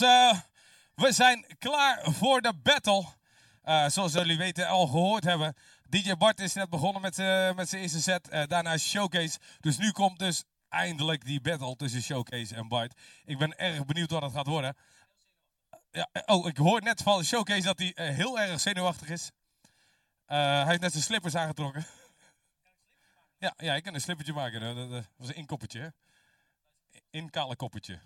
uh, 0.00 0.40
we 0.94 1.12
zijn 1.12 1.46
klaar 1.58 2.12
voor 2.12 2.40
de 2.40 2.52
battle. 2.62 3.04
Uh, 3.64 3.88
zoals 3.88 4.12
jullie 4.12 4.38
weten, 4.38 4.68
al 4.68 4.86
gehoord 4.86 5.24
hebben. 5.24 5.54
DJ 5.88 6.14
Bart 6.14 6.40
is 6.40 6.52
net 6.52 6.70
begonnen 6.70 7.02
met, 7.02 7.18
uh, 7.18 7.54
met 7.54 7.68
zijn 7.68 7.82
eerste 7.82 8.02
set. 8.02 8.48
daarna 8.48 8.78
Showcase. 8.78 9.38
Dus 9.60 9.78
nu 9.78 9.90
komt 9.90 10.18
dus 10.18 10.44
eindelijk 10.68 11.24
die 11.24 11.40
battle 11.40 11.76
tussen 11.76 12.02
Showcase 12.02 12.54
en 12.54 12.68
Bart. 12.68 13.00
Ik 13.24 13.38
ben 13.38 13.58
erg 13.58 13.84
benieuwd 13.84 14.10
wat 14.10 14.22
het 14.22 14.32
gaat 14.32 14.46
worden. 14.46 14.76
Ja, 15.90 16.08
oh, 16.26 16.46
ik 16.46 16.56
hoor 16.56 16.82
net 16.82 17.02
van 17.02 17.24
Showcase 17.24 17.62
dat 17.62 17.78
hij 17.78 17.92
heel 17.94 18.40
erg 18.40 18.60
zenuwachtig 18.60 19.08
is. 19.08 19.30
hij 20.26 20.66
heeft 20.66 20.80
net 20.80 20.92
zijn 20.92 21.04
slippers 21.04 21.34
aangetrokken. 21.34 21.86
ja, 23.38 23.54
ja, 23.56 23.74
ik 23.74 23.82
kan 23.82 23.94
een 23.94 24.00
slippertje 24.00 24.32
maken. 24.32 24.90
Dat, 24.90 25.04
was 25.16 25.28
een 25.28 25.34
inkoppertje. 25.34 25.92
In 27.10 27.30
kale 27.30 27.56
koppertje. 27.56 27.98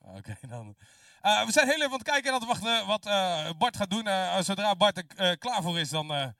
Oké, 0.00 0.36
dan. 0.48 0.76
Uh, 1.22 1.44
we 1.44 1.52
zijn 1.52 1.66
heel 1.66 1.76
even 1.76 1.86
aan 1.86 1.92
het 1.92 2.02
kijken 2.02 2.32
en 2.32 2.40
aan 2.40 2.46
wachten 2.46 2.86
wat 2.86 3.06
uh, 3.06 3.50
Bart 3.58 3.76
gaat 3.76 3.90
doen. 3.90 4.06
Uh, 4.06 4.40
zodra 4.40 4.76
Bart 4.76 5.04
er 5.16 5.38
klaar 5.38 5.62
voor 5.62 5.78
is, 5.78 5.88
dan 5.88 6.34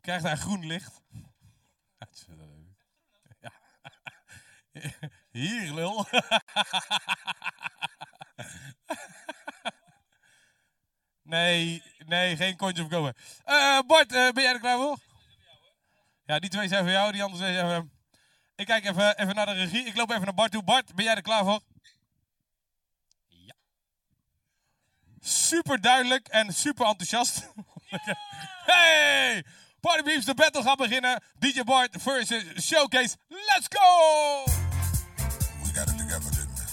krijgt 0.00 0.24
hij 0.24 0.36
groen 0.36 0.66
licht. 0.66 1.00
Hier, 5.30 5.72
lul. 5.72 6.06
nee, 11.22 11.82
nee, 12.06 12.36
geen 12.36 12.56
kontje 12.56 12.82
of 12.82 12.88
komen. 12.88 13.14
Bart, 13.86 14.08
ben 14.08 14.42
jij 14.42 14.52
er 14.52 14.60
klaar 14.60 14.76
voor? 14.76 14.98
Ja, 16.24 16.38
die 16.38 16.50
twee 16.50 16.68
zijn 16.68 16.82
voor 16.82 16.92
jou, 16.92 17.12
die 17.12 17.22
andere 17.22 17.42
twee 17.42 17.54
zijn 17.54 17.66
voor 17.66 17.74
hem. 17.74 17.92
Ik 18.54 18.66
kijk 18.66 18.84
even, 18.84 19.18
even 19.18 19.34
naar 19.34 19.46
de 19.46 19.52
regie. 19.52 19.84
Ik 19.84 19.96
loop 19.96 20.10
even 20.10 20.24
naar 20.24 20.34
Bart 20.34 20.52
toe. 20.52 20.62
Bart, 20.62 20.94
ben 20.94 21.04
jij 21.04 21.14
er 21.14 21.22
klaar 21.22 21.44
voor? 21.44 21.60
Super 25.20 25.80
duidelijk 25.80 26.28
en 26.28 26.52
super 26.54 26.86
enthousiast. 26.86 27.48
hey! 28.72 29.44
Party 29.80 30.02
Beeps, 30.02 30.24
de 30.24 30.34
battle 30.34 30.62
gaat 30.62 30.76
beginnen. 30.76 31.22
DJ 31.38 31.62
Bart 31.62 31.96
versus 31.98 32.44
Showcase. 32.60 33.16
Let's 33.28 33.66
go! 33.68 34.44
We 35.62 35.72
got 35.74 35.88
it 35.88 35.98
together, 35.98 36.30
didn't 36.30 36.54
we? 36.54 36.64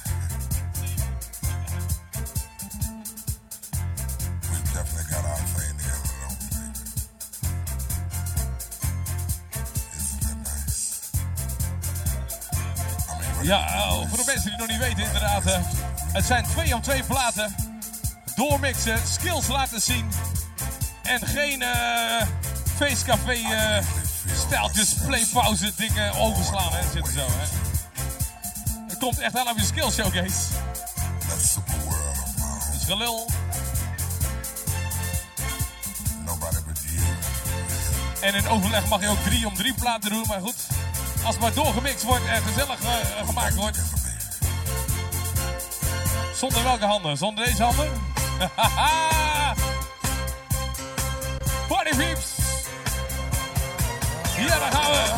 We've 4.49 4.73
definitely 4.73 5.13
got 5.13 5.25
our 5.25 5.37
thing 5.37 5.77
together, 5.77 6.13
don't 6.21 6.39
we? 6.39 6.57
Isn't 9.95 10.21
that 10.21 10.37
nice? 10.43 11.01
I 13.09 13.35
mean, 13.35 13.45
ja, 13.45 13.59
oh, 13.89 14.07
voor 14.09 14.17
de 14.17 14.23
mensen 14.25 14.41
die 14.41 14.51
het 14.51 14.59
nog 14.59 14.67
niet 14.67 14.79
weten, 14.79 15.03
inderdaad. 15.03 15.45
Uh, 15.45 15.59
het 16.13 16.25
zijn 16.25 16.43
twee 16.43 16.75
om 16.75 16.81
twee 16.81 17.03
platen 17.03 17.66
doormixen, 18.37 18.99
skills 19.07 19.47
laten 19.47 19.81
zien. 19.81 20.09
En 21.03 21.27
geen 21.27 21.61
uh, 21.61 22.21
feestcafé 22.75 23.33
uh, 23.33 23.77
stijltjes, 24.45 24.93
playpauze 25.05 25.71
dingen 25.75 26.13
overslaan. 26.13 26.71
Hè, 26.71 26.91
zitten 26.91 27.13
zo, 27.13 27.25
hè. 27.29 27.45
Het 28.87 28.97
komt 28.97 29.19
echt 29.19 29.33
wel 29.33 29.45
op 29.45 29.57
je 29.57 29.65
skills 29.65 29.95
showcase. 29.95 30.35
Dat 31.27 31.37
is 31.37 32.85
gelul. 32.85 33.29
En 38.21 38.35
in 38.35 38.47
overleg 38.47 38.87
mag 38.87 39.01
je 39.01 39.07
ook 39.07 39.23
drie 39.23 39.47
om 39.47 39.55
drie 39.55 39.73
platen 39.73 40.09
doen, 40.09 40.23
maar 40.27 40.41
goed. 40.41 40.67
Als 41.23 41.35
het 41.35 41.39
maar 41.39 41.53
doorgemixt 41.53 42.03
wordt 42.03 42.25
en 42.25 42.41
gezellig 42.41 42.81
uh, 42.81 43.27
gemaakt 43.27 43.55
wordt. 43.55 43.79
Zonder 46.35 46.63
welke 46.63 46.85
handen? 46.85 47.17
Zonder 47.17 47.45
deze 47.45 47.63
handen? 47.63 48.16
Party 51.67 51.95
peeps! 51.97 52.35
Ja, 54.37 54.59
daar 54.59 54.71
gaan 54.71 55.16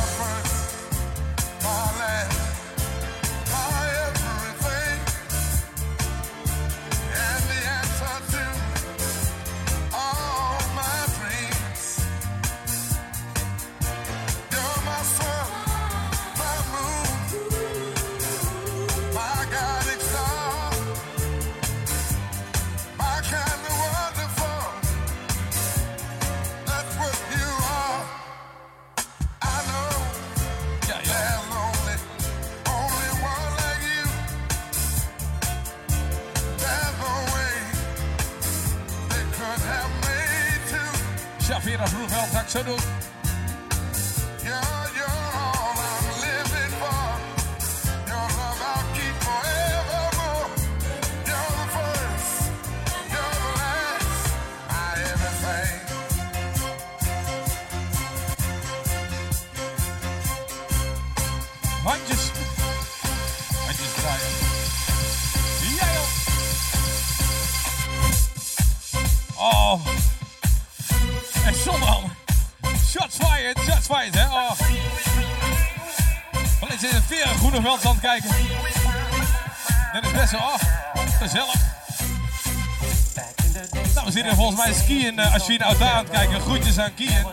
volgens 84.64 84.88
mij 84.88 85.25
uh, 85.25 85.34
als 85.34 85.46
je 85.46 85.53
in 85.53 85.59
de 85.59 85.66
aan 85.66 85.97
het 85.97 86.09
kijken. 86.09 86.42
Groetjes 86.42 86.80
aan 86.80 86.94
Kien. 86.94 87.25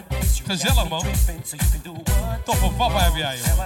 Gezellig, 0.46 0.88
man. 0.88 1.04
Top 2.44 2.54
van 2.56 2.76
papa 2.76 2.98
heb 2.98 3.14
jij, 3.14 3.36
joh. 3.36 3.64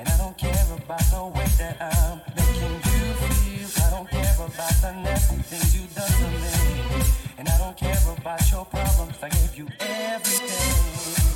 And 0.00 0.08
I 0.08 0.16
don't 0.16 0.38
care 0.38 0.66
about 0.76 1.00
the 1.10 1.24
way 1.34 1.46
that 1.58 1.76
I'm 1.80 2.20
making 2.36 2.80
you 2.84 3.14
feel. 3.14 3.84
I 3.84 3.90
don't 3.90 4.08
care 4.08 4.34
about 4.36 4.74
the 4.80 4.92
nasty 5.02 5.36
things 5.42 5.74
you 5.74 5.82
done 5.94 6.06
to 6.06 6.28
me. 6.28 7.02
And 7.38 7.48
I 7.48 7.58
don't 7.58 7.76
care 7.76 7.98
about 8.16 8.50
your 8.50 8.64
problems. 8.64 9.16
I 9.22 9.28
gave 9.28 9.56
you 9.56 9.66
everything. 9.80 11.27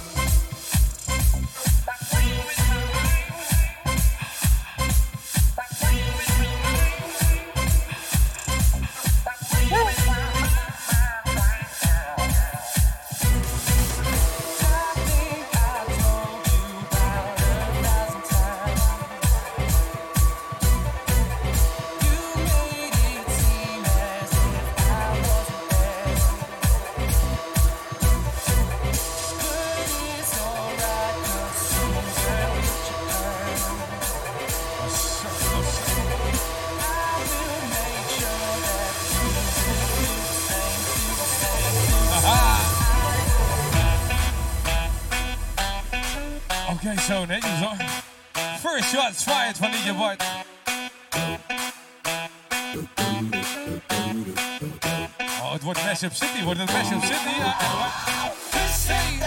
Fired 49.21 49.57
van 49.57 49.71
DJ 49.71 49.93
Bart. 49.93 50.23
Oh, 55.41 55.53
het 55.53 55.63
wordt 55.63 55.85
Mashup 55.85 56.15
City. 56.15 56.43
Wordt 56.43 56.61
het 56.61 56.73
Mashup 56.73 57.03
City? 57.03 57.39
Ja, 57.39 57.57
Say 58.73 59.19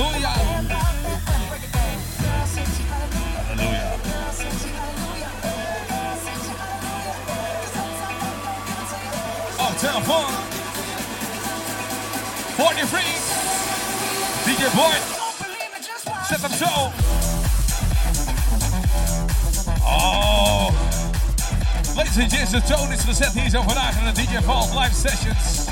to 0.00 0.18
you. 0.18 0.28
Oh, 9.58 9.72
telefoon. 9.78 10.32
43. 12.56 13.00
DJ 14.44 14.74
Boy. 14.74 14.96
Zet 16.28 16.42
hem 16.42 16.56
zo. 16.58 16.92
Oh. 19.84 20.68
Ladies 21.96 22.18
and 22.18 22.32
gents, 22.32 22.50
de 22.50 22.62
toon 22.62 22.92
is 22.92 23.00
gezet 23.00 23.32
hier 23.32 23.50
zo 23.50 23.62
vandaag 23.62 23.98
in 23.98 24.14
de 24.14 24.22
DJ 24.22 24.42
Vault 24.44 24.74
live 24.74 24.94
sessions. 24.94 25.68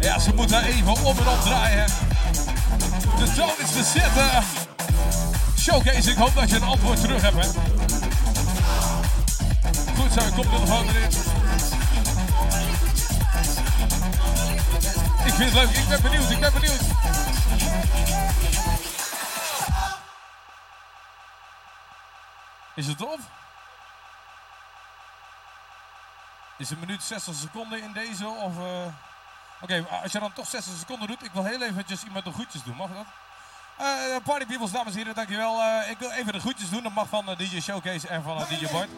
Ja, 0.00 0.18
ze 0.18 0.34
moeten 0.34 0.64
even 0.64 0.92
om 0.92 1.18
en 1.18 1.26
om 1.28 1.40
draaien. 1.44 2.09
De 3.30 3.36
toon 3.36 3.58
is 3.58 3.70
gezet. 3.76 4.16
eh. 4.16 4.42
Showcase, 5.58 6.10
ik 6.10 6.16
hoop 6.16 6.34
dat 6.34 6.50
je 6.50 6.56
een 6.56 6.62
antwoord 6.62 7.00
terug 7.00 7.22
hebt. 7.22 7.36
Hè. 7.36 7.48
Goed 9.96 10.12
zo, 10.12 10.30
komt 10.34 10.50
telefoon 10.50 10.88
erin. 10.88 11.08
Ik 15.24 15.34
vind 15.34 15.52
het 15.52 15.54
leuk, 15.54 15.70
ik 15.70 15.88
ben 15.88 16.02
benieuwd, 16.02 16.30
ik 16.30 16.40
ben 16.40 16.52
benieuwd. 16.52 16.80
Is 22.74 22.86
het 22.86 23.02
op? 23.02 23.18
Is 26.58 26.70
een 26.70 26.78
minuut 26.78 27.02
60 27.02 27.34
seconden 27.34 27.82
in 27.82 27.92
deze 27.92 28.26
of... 28.26 28.58
eh, 28.58 28.86
Oké, 29.60 29.86
als 30.02 30.12
je 30.12 30.18
dan 30.18 30.32
toch 30.32 30.46
60 30.46 30.78
seconden 30.78 31.08
doet, 31.08 31.24
ik 31.24 31.32
wil 31.32 31.44
heel 31.44 31.62
eventjes 31.62 32.04
iemand 32.04 32.24
de 32.24 32.32
groetjes 32.32 32.62
doen, 32.62 32.76
mag 32.76 32.88
dat? 32.88 33.06
Eh 33.76 34.16
party 34.24 34.46
peoples, 34.46 34.70
dames 34.70 34.92
en 34.92 34.98
heren, 34.98 35.14
dankjewel. 35.14 35.62
Eh 35.62 35.90
ik 35.90 35.98
wil 35.98 36.10
even 36.10 36.32
de 36.32 36.40
groetjes 36.40 36.70
doen, 36.70 36.82
dat 36.82 36.92
mag 36.92 37.08
van 37.08 37.28
eh, 37.28 37.38
DJ 37.38 37.60
Showcase 37.60 38.08
en 38.08 38.22
van 38.22 38.44
DJ 38.48 38.66
Bart. 38.72 38.88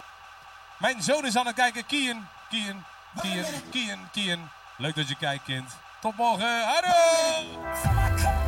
Mijn 0.78 1.02
zoon 1.02 1.26
is 1.26 1.36
aan 1.36 1.46
het 1.46 1.54
kijken, 1.54 1.86
Kian, 1.86 2.28
Kian, 2.48 2.84
Kian, 3.20 3.44
Kian, 3.70 4.08
Kian. 4.12 4.50
Leuk 4.76 4.94
dat 4.94 5.08
je 5.08 5.16
kijkt, 5.16 5.44
kind. 5.44 5.70
Tot 6.00 6.16
morgen, 6.16 6.62
hallo! 6.64 8.41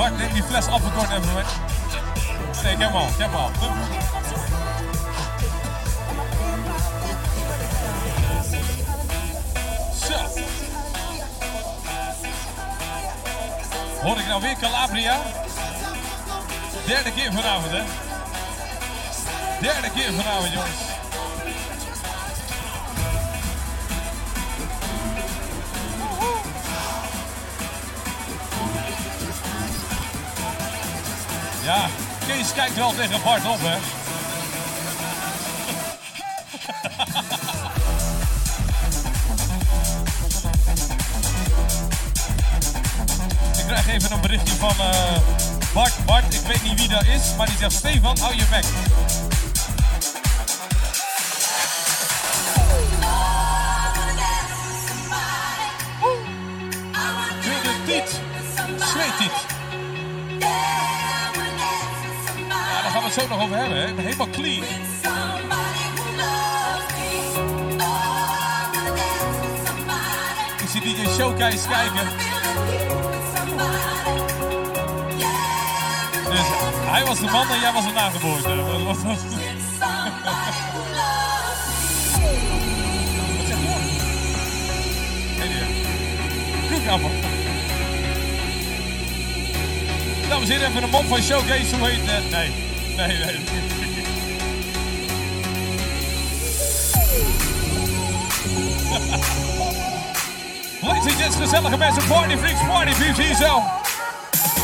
Bart, 0.00 0.16
neem 0.16 0.32
die 0.32 0.42
fles 0.42 0.66
appelkorn 0.66 1.10
even 1.10 1.34
mee. 1.34 1.44
Nee, 2.62 2.72
ik 2.72 2.78
heb 2.78 2.92
al, 2.92 3.06
ik 3.06 3.32
al. 3.34 3.50
Zo. 10.02 10.14
Hoor 14.02 14.18
ik 14.18 14.26
nou 14.26 14.42
weer 14.42 14.56
Calabria? 14.60 15.16
Derde 16.86 17.12
keer 17.12 17.32
vanavond, 17.32 17.70
hè? 17.70 17.82
Derde 19.60 19.90
keer 19.90 20.12
vanavond, 20.12 20.52
jongens. 20.52 20.89
Ja, 31.70 31.88
Kees 32.26 32.52
kijkt 32.52 32.74
wel 32.74 32.94
tegen 32.94 33.22
Bart 33.22 33.46
op, 33.46 33.58
hè? 33.60 33.76
Ik 43.58 43.66
krijg 43.66 43.88
even 43.88 44.12
een 44.12 44.20
berichtje 44.20 44.54
van 44.54 44.70
eh, 44.70 45.16
Bart. 45.74 45.92
Bart, 46.06 46.34
ik 46.34 46.40
weet 46.40 46.62
niet 46.62 46.78
wie 46.80 46.88
dat 46.88 47.04
is, 47.04 47.34
maar 47.36 47.46
die 47.46 47.56
zegt: 47.56 47.72
Stefan, 47.72 48.18
hou 48.18 48.34
je 48.36 48.44
bek. 48.50 48.64
Dit? 57.86 58.20
Zweet 58.78 59.18
niet. 59.18 59.49
Het 63.14 63.20
zo 63.22 63.28
nog 63.28 63.42
over 63.42 63.56
hebben, 63.56 63.78
hè? 63.78 64.02
Helemaal 64.02 64.28
clean. 64.30 64.62
Ik 70.62 70.68
zie 70.68 70.80
DJ 70.80 71.08
Showcase 71.08 71.68
kijken. 71.68 72.08
Dus 76.28 76.46
hij 76.90 77.04
was 77.04 77.18
de 77.18 77.30
man 77.30 77.48
en 77.48 77.60
jij 77.60 77.72
was 77.72 77.84
een 77.84 77.94
nageboorte. 77.94 78.54
Wat- 79.04 79.18
idee. 85.36 85.64
Kroegappel. 86.66 87.10
Dames 90.28 90.48
en 90.48 90.54
heren, 90.54 90.68
even 90.70 90.82
een 90.82 90.90
mop 90.90 91.04
van 91.06 91.22
Showcase. 91.22 91.76
Hoe 91.76 91.88
heet 91.88 92.00
het? 92.10 92.30
Nee. 92.30 92.69
Nee, 92.96 93.06
nee. 93.06 93.38
Ladies 100.82 101.06
and 101.06 101.22
gents, 101.22 101.36
gezellige 101.36 101.76
mensen, 101.76 102.06
party 102.06 102.36
freaks, 102.36 102.60
party 102.66 102.92
peeps 102.94 103.18
hier 103.18 103.34
zo. 103.34 103.62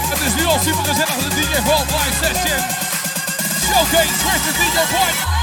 Het 0.09 0.21
is 0.27 0.35
nu 0.35 0.45
al 0.47 0.59
super 0.59 0.85
gezellig, 0.85 1.17
de 1.17 1.29
DJ 1.35 1.55
Vault 1.63 1.87
live 1.91 2.25
session. 2.25 2.61
Showcase 3.67 4.15
versus 4.15 4.55
DJ 4.57 4.79
Vault. 4.95 5.36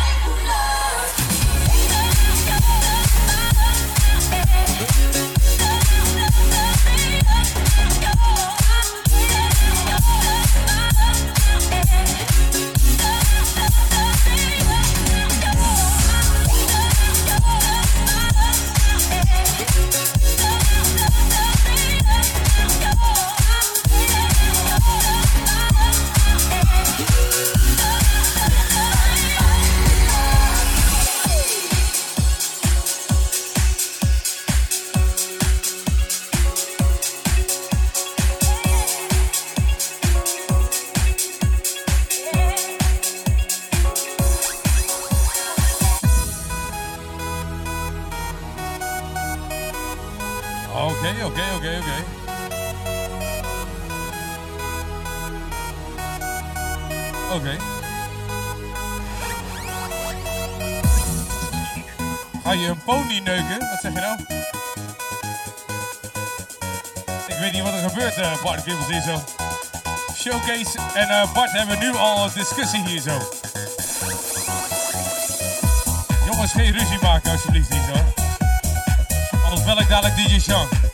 Oké, 51.04 51.26
oké, 51.26 51.44
oké, 51.56 51.82
oké. 57.34 57.58
Ga 62.44 62.52
je 62.52 62.68
een 62.68 62.84
pony 62.86 63.20
neuken? 63.20 63.60
Wat 63.60 63.80
zeg 63.82 63.94
je 63.94 64.00
nou? 64.00 64.18
weet 67.44 67.54
niet 67.54 67.64
wat 67.64 67.74
er 67.74 67.90
gebeurt, 67.90 68.18
uh, 68.18 68.42
Bart 68.44 68.64
Kibbels 68.64 68.88
hier 68.88 69.02
zo. 69.02 69.24
Showcase 70.16 70.80
en 70.94 71.10
uh, 71.10 71.34
Bart 71.34 71.52
hebben 71.52 71.80
nu 71.80 71.96
al 71.96 72.24
een 72.24 72.32
discussie 72.34 72.84
hier 72.86 73.02
zo. 73.02 73.18
Jongens, 76.26 76.52
geen 76.52 76.72
ruzie 76.72 76.98
maken 77.02 77.32
alsjeblieft 77.32 77.74
hier 77.74 77.82
zo. 77.84 78.24
Anders 79.44 79.64
bel 79.64 79.80
ik 79.80 79.90
dadelijk 79.90 80.16
DJ 80.16 80.40
Sean. 80.40 80.93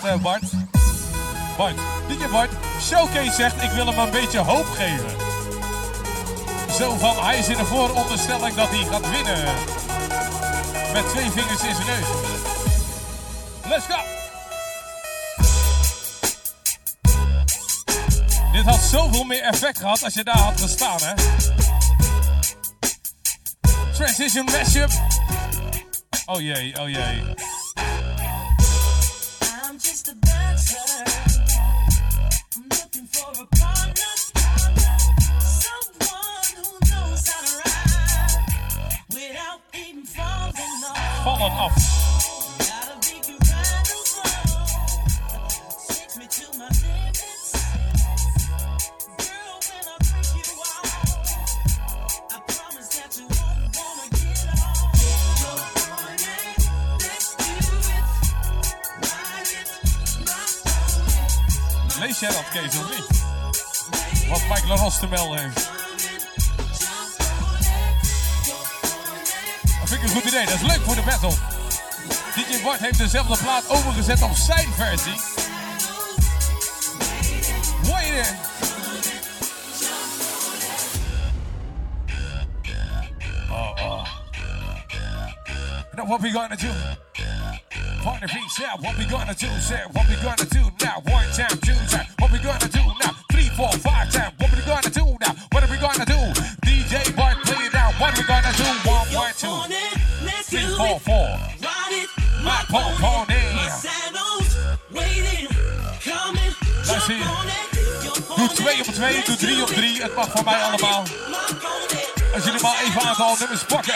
Zegt 0.00 0.14
uh, 0.16 0.22
Bart. 0.22 0.42
Bart, 1.56 1.76
DJ 2.08 2.28
Bart, 2.30 2.50
Showcase 2.80 3.32
zegt 3.32 3.62
ik 3.62 3.70
wil 3.70 3.86
hem 3.86 3.98
een 3.98 4.10
beetje 4.10 4.38
hoop 4.38 4.66
geven. 4.66 5.10
Zo 6.78 6.96
van, 6.96 7.24
hij 7.24 7.38
is 7.38 7.48
in 7.48 7.56
de 7.56 7.64
vooronderstelling 7.64 8.54
dat 8.54 8.68
hij 8.68 8.84
gaat 8.84 9.10
winnen. 9.10 9.44
Met 10.92 11.08
twee 11.08 11.30
vingers 11.30 11.62
in 11.62 11.74
zijn 11.74 11.86
neus. 11.86 12.06
Let's 13.68 13.84
go! 13.88 14.00
Dit 18.52 18.64
had 18.64 18.80
zoveel 18.80 19.24
meer 19.24 19.42
effect 19.42 19.78
gehad 19.78 20.04
als 20.04 20.14
je 20.14 20.24
daar 20.24 20.38
had 20.38 20.60
gestaan, 20.60 20.98
hè? 21.02 21.14
Transition 23.92 24.44
mashup. 24.44 24.90
Oh 26.26 26.40
jee, 26.40 26.80
oh 26.80 26.88
jee. 26.88 27.51
Melden 65.08 65.38
heeft. 65.38 65.70
vind 69.84 70.02
ik 70.02 70.02
een 70.02 70.22
goed 70.22 70.24
idee. 70.24 70.44
Dat 70.44 70.54
is 70.54 70.62
leuk 70.62 70.80
voor 70.84 70.94
de 70.94 71.02
battle. 71.02 71.32
DJ 72.34 72.62
Bart 72.62 72.80
heeft 72.80 72.98
dezelfde 72.98 73.36
plaat 73.42 73.68
overgezet 73.68 74.22
op 74.22 74.34
zijn 74.34 74.68
versie. 74.76 75.20
Oh. 83.50 84.04
Now 85.96 86.08
what 86.08 86.20
we 86.20 86.30
gonna 86.30 86.56
do? 86.56 86.72
Party 88.02 88.26
what 88.80 88.96
we 88.96 89.04
gonna 89.04 89.34
do? 89.34 89.46
Say, 89.60 89.84
what 89.92 90.06
we 90.06 90.16
gonna 90.16 90.46
do 90.48 90.70
now? 90.78 91.02
One 91.04 91.30
time, 91.32 91.58
two 91.60 91.74
time, 91.88 92.06
what 92.18 92.30
we 92.30 92.38
gonna 92.38 92.68
do 92.68 92.82
now? 92.98 93.14
Three, 93.28 93.48
four, 93.56 93.70
five 93.72 93.91
three, 100.82 100.98
four, 100.98 101.00
four. 101.00 101.38
My 102.42 102.64
pony. 102.68 103.34
Luister 106.86 107.14
hier. 107.14 107.30
Doe 108.36 108.48
2 108.48 108.80
op 108.80 108.94
2, 108.94 109.24
doe 109.24 109.36
3 109.36 109.62
op 109.62 109.68
3. 109.68 110.02
Het 110.02 110.14
mag 110.14 110.30
van 110.30 110.44
mij 110.44 110.62
allemaal. 110.62 111.04
Als 112.34 112.44
jullie 112.44 112.62
maar 112.62 112.80
even 112.84 113.02
aantal 113.02 113.36
nummers 113.38 113.64
pakken. 113.64 113.94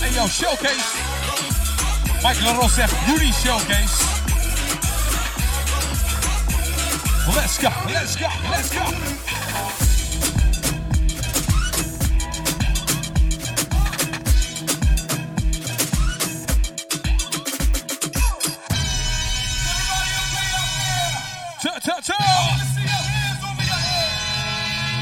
En 0.00 0.12
jouw 0.12 0.28
showcase. 0.28 0.96
Michael 2.22 2.54
Ross 2.54 2.74
zegt 2.74 2.92
Rudy 3.06 3.32
Showcase. 3.32 4.17
Let's 7.36 7.58
go, 7.58 7.68
let's 7.86 8.16
go, 8.16 8.26
let's 8.50 8.72
go. 8.72 8.84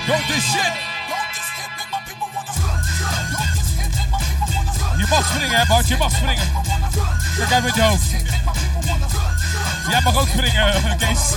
Go 0.07 0.15
this 0.29 0.45
shit! 0.45 0.73
Je 4.97 5.07
mag 5.09 5.27
springen, 5.27 5.59
hè, 5.59 5.67
Bart, 5.67 5.89
je 5.89 5.97
mag 5.97 6.11
springen. 6.11 6.45
Kijk 7.37 7.51
even 7.51 7.63
met 7.63 7.75
je 7.75 7.83
hoofd. 7.83 8.11
Jij 9.89 10.01
mag 10.05 10.17
ook 10.17 10.29
springen, 10.29 10.97
Kees. 10.97 11.35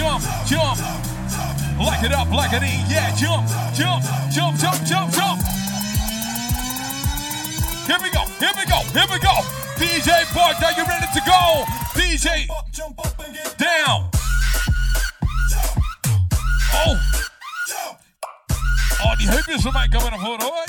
jump, 0.00 0.22
jump. 0.46 0.78
Like 1.78 2.02
it 2.04 2.12
up, 2.12 2.30
like 2.32 2.52
it 2.52 2.62
in. 2.62 2.80
Yeah, 2.88 3.14
jump, 3.16 3.46
jump, 3.74 4.02
jump, 4.32 4.56
jump, 4.58 4.80
jump, 4.88 5.12
jump. 5.12 5.40
Here 7.88 8.00
we 8.00 8.08
go, 8.10 8.24
here 8.40 8.54
we 8.56 8.64
go, 8.64 8.80
here 8.96 9.08
we 9.12 9.18
go. 9.20 9.34
DJ 9.76 10.24
Park, 10.32 10.56
are 10.62 10.72
you 10.72 10.84
ready 10.86 11.08
to 11.12 11.20
go? 11.26 11.64
DJ, 11.92 12.46
jump 12.72 12.98
up, 12.98 13.16
jump 13.18 13.56
down. 13.58 14.08
Oh. 16.72 16.96
Oh, 19.04 19.16
die 19.18 19.28
heupjes 19.28 19.62
van 19.62 19.72
mij 19.72 19.88
komen 19.88 20.10
naar 20.10 20.20
voren 20.20 20.42
hoor. 20.42 20.64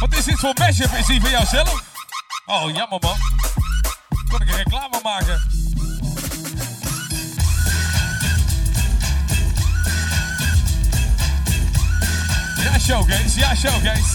Wat 0.00 0.18
is 0.18 0.24
dit 0.24 0.38
voor 0.38 0.54
mashup? 0.58 0.92
Is 0.92 1.06
die 1.06 1.20
van 1.20 1.30
jouzelf? 1.30 1.82
Oh, 2.46 2.74
jammer 2.74 2.98
man. 3.00 3.16
Kon 4.30 4.40
ik 4.40 4.48
een 4.48 4.56
reclame 4.56 5.00
maken? 5.02 5.49
showcase, 12.80 13.36
yeah, 13.36 13.54
showcase. 13.54 14.10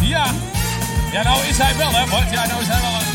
Ja. 0.00 0.26
ja, 1.12 1.22
nou 1.22 1.46
is 1.46 1.58
hij 1.58 1.76
wel, 1.76 1.92
hè, 1.92 2.06
Bart? 2.10 2.30
Ja, 2.30 2.46
nou 2.46 2.62
is 2.62 2.68
hij 2.68 2.80
wel. 2.80 3.07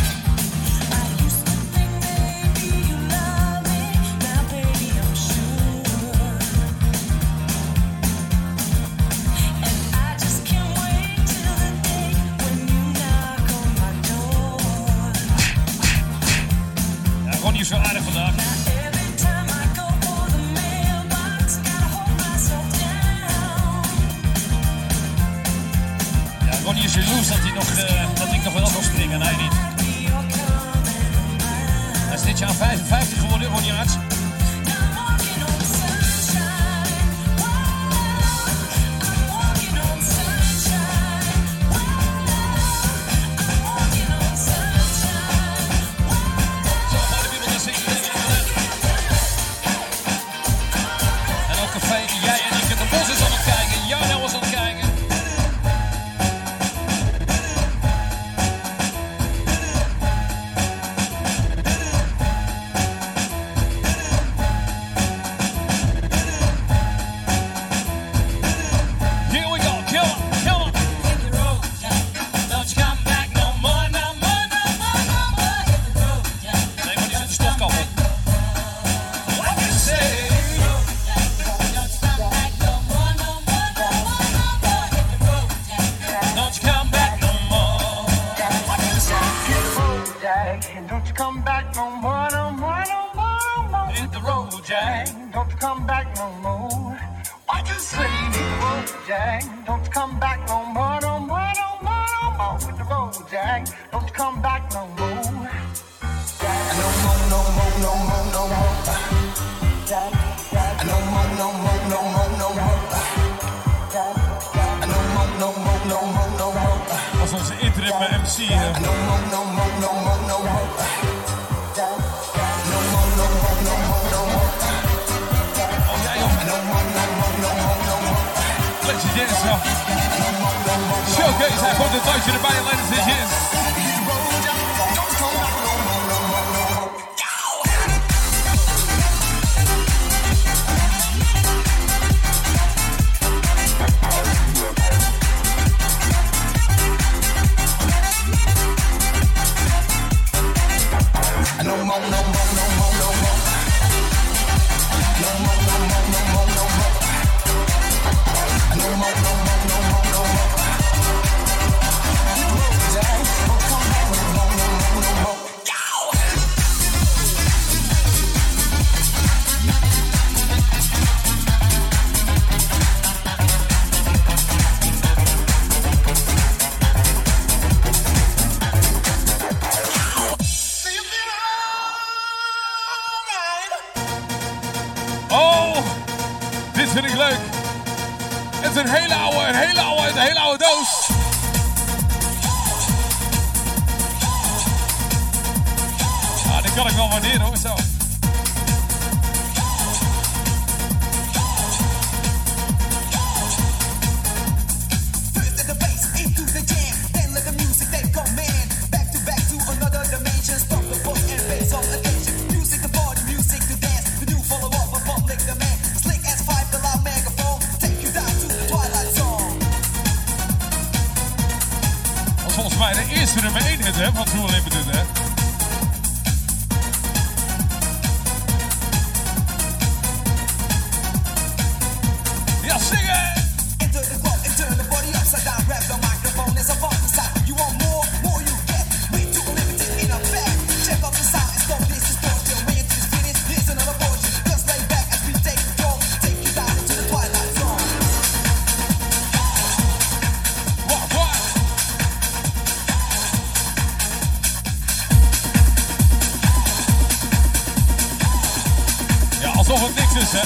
nog 259.80 259.96
niks 259.96 260.32
hè? 260.32 260.42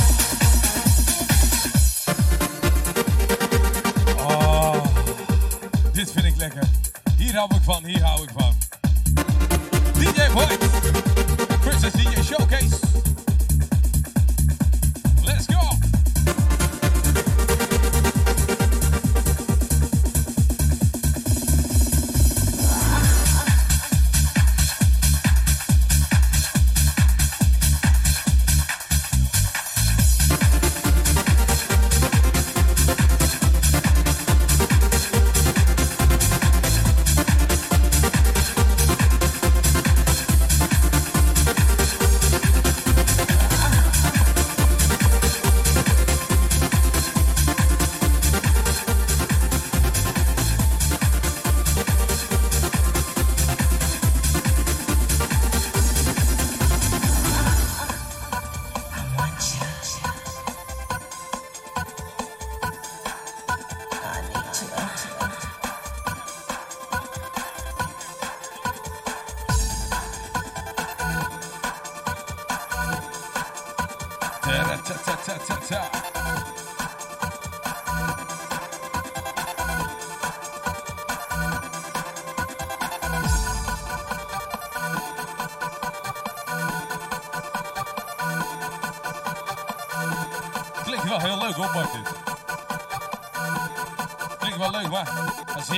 Oh, 4.23 4.83
dit 5.91 6.11
vind 6.11 6.25
ik 6.25 6.35
lekker. 6.35 6.69
Hier 7.17 7.35
hou 7.35 7.55
ik 7.55 7.61
van, 7.63 7.85
hier 7.85 8.03
hou 8.03 8.23
ik 8.23 8.29
van. 8.37 8.55
DJ 9.93 10.31
Boy. 10.33 10.57
Chris 11.61 11.83
is 11.83 11.91
DJ 11.91 12.23
Showcase. 12.23 12.76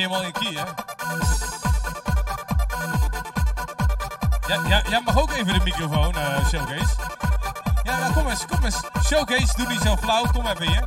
Helemaal 0.09 0.31
hè? 0.43 0.63
Ja, 4.47 4.61
ja, 4.67 4.81
jij 4.89 5.01
mag 5.05 5.17
ook 5.17 5.31
even 5.31 5.53
de 5.53 5.63
microfoon, 5.63 6.15
eh, 6.15 6.47
Showcase. 6.47 6.95
Ja, 7.83 7.99
nou, 7.99 8.13
kom 8.13 8.27
eens, 8.27 8.45
kom 8.45 8.65
eens. 8.65 8.79
Showcase, 9.05 9.55
doe 9.55 9.67
niet 9.67 9.81
zo 9.81 9.95
flauw. 9.95 10.25
Kom 10.31 10.47
even 10.47 10.67
hier. 10.67 10.83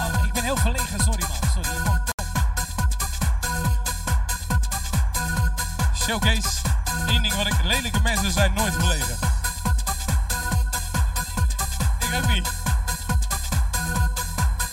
Oh, 0.00 0.24
ik 0.24 0.32
ben 0.32 0.42
heel 0.42 0.56
verlegen, 0.56 1.00
sorry 1.00 1.24
man. 1.28 1.64
Sorry. 1.64 1.78
Showcase. 5.94 6.58
Eén 7.06 7.22
ding 7.22 7.34
wat 7.34 7.46
ik... 7.46 7.54
Lelijke 7.64 8.00
mensen 8.02 8.32
zijn 8.32 8.52
nooit 8.52 8.72
verlegen. 8.72 9.29
Ik 12.10 12.16
ook 12.16 12.28
niet. 12.28 12.48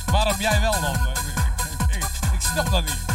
Waarom 0.06 0.40
jij 0.40 0.62
wel 0.62 0.82
dan? 0.82 0.96
Ik, 2.34 2.42
snap 2.42 2.72
dat 2.72 2.84
niet. 2.84 3.06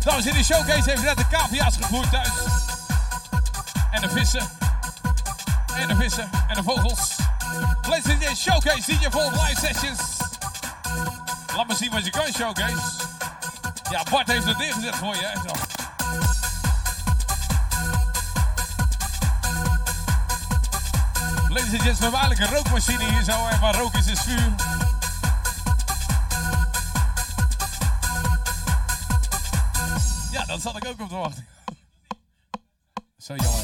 Dames 0.00 0.24
en 0.24 0.30
heren, 0.30 0.44
Showcase 0.44 0.90
heeft 0.90 1.02
net 1.02 1.16
de 1.16 1.26
cavia's 1.28 1.76
gevoerd 1.76 2.10
thuis. 2.10 2.28
En 3.90 4.00
de 4.00 4.08
vissen. 4.08 4.48
En 5.74 5.88
de 5.88 5.96
vissen. 5.96 6.30
En 6.48 6.54
de 6.54 6.62
vogels. 6.62 7.16
Ladies 7.82 8.04
and 8.04 8.04
gentlemen, 8.04 8.36
Showcase 8.36 8.96
DJ 8.96 9.10
Vol 9.10 9.30
Live 9.30 9.60
Sessions. 9.60 10.00
Laat 11.56 11.66
me 11.66 11.74
zien 11.74 11.90
wat 11.90 12.04
je 12.04 12.10
kan, 12.10 12.32
Showcase. 12.32 12.76
Ja, 13.90 14.02
Bart 14.10 14.28
heeft 14.28 14.44
het 14.44 14.58
neergezet 14.58 14.94
voor 14.94 15.14
je. 15.14 15.26
Hè? 15.26 15.71
Ladies 21.52 21.74
and 21.74 21.98
hebben 21.98 22.20
eigenlijk 22.20 22.40
een 22.40 22.56
rookmachine 22.56 23.04
hier 23.04 23.22
zo. 23.22 23.46
En 23.46 23.60
waar 23.60 23.74
rook 23.74 23.94
is, 23.94 24.06
is 24.06 24.20
vuur. 24.20 24.54
Ja, 30.30 30.44
dat 30.44 30.60
zat 30.60 30.76
ik 30.76 30.86
ook 30.86 31.00
op 31.00 31.08
te 31.08 31.14
wachten. 31.14 31.46
Zo 33.18 33.34
jammer, 33.34 33.61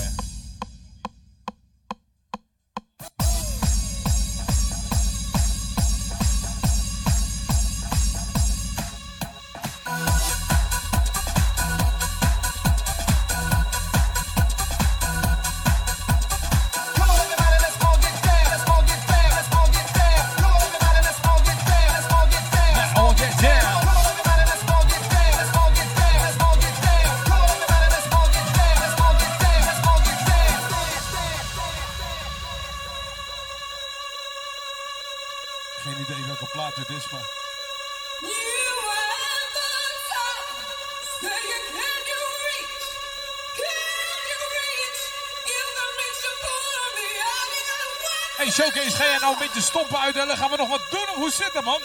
beetje 49.59 49.79
stompen 49.79 50.01
uitdelen? 50.01 50.37
Gaan 50.37 50.51
we 50.51 50.57
nog 50.57 50.69
wat 50.69 50.81
doen 50.91 51.09
of 51.09 51.15
hoe 51.15 51.31
zit 51.31 51.51
het, 51.53 51.65
man? 51.65 51.81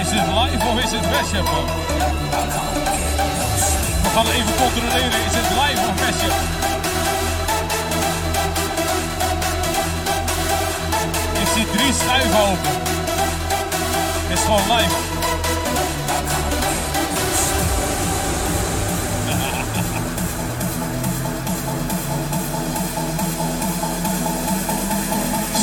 Is 0.00 0.14
het 0.14 0.26
live 0.26 0.68
of 0.68 0.82
is 0.82 0.90
het 0.90 1.10
mashup? 1.10 1.46
We 4.02 4.08
gaan 4.14 4.26
even 4.26 4.54
controleren, 4.56 5.24
is 5.26 5.34
het 5.34 5.50
live 5.50 5.88
of 5.88 6.00
mashup? 6.00 6.67
Ik 11.88 11.94
zie 11.94 12.02
drie 12.04 12.20
schuiven 12.20 12.40
open. 12.40 12.70
Is 14.32 14.40
gewoon 14.40 14.76
live. 14.76 14.96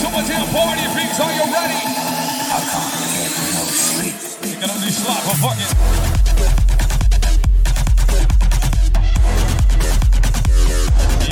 Someone's 0.01 0.29
in 0.29 0.35
a 0.35 0.45
party, 0.51 0.87
freaks, 0.93 1.19
are 1.19 1.33
you 1.33 1.51
ready? 1.51 1.81
Ik 4.39 4.59
kan 4.59 4.69
ook 4.69 4.83
niet 4.83 4.93
slapen, 4.93 5.35
fuck 5.35 5.59
it. 5.59 5.73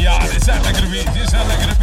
Ja, 0.01 0.17
dit 0.19 0.43
zijn 0.43 0.61
lekkere 0.61 0.87
beats, 0.87 1.13
dit 1.13 1.29
zijn 1.29 1.47
lekkere 1.47 1.65
beats. 1.67 1.82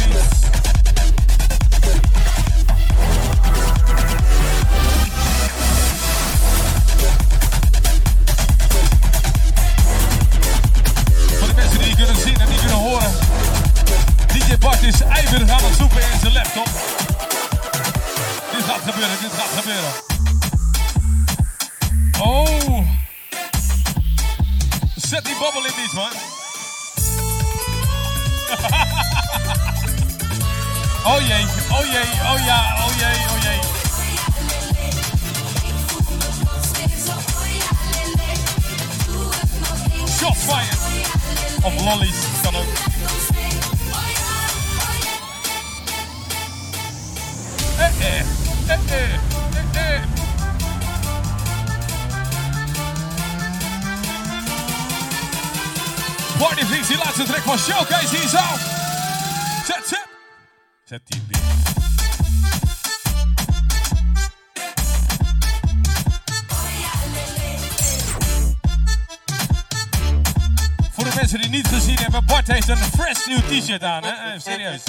Bis 74.71 74.85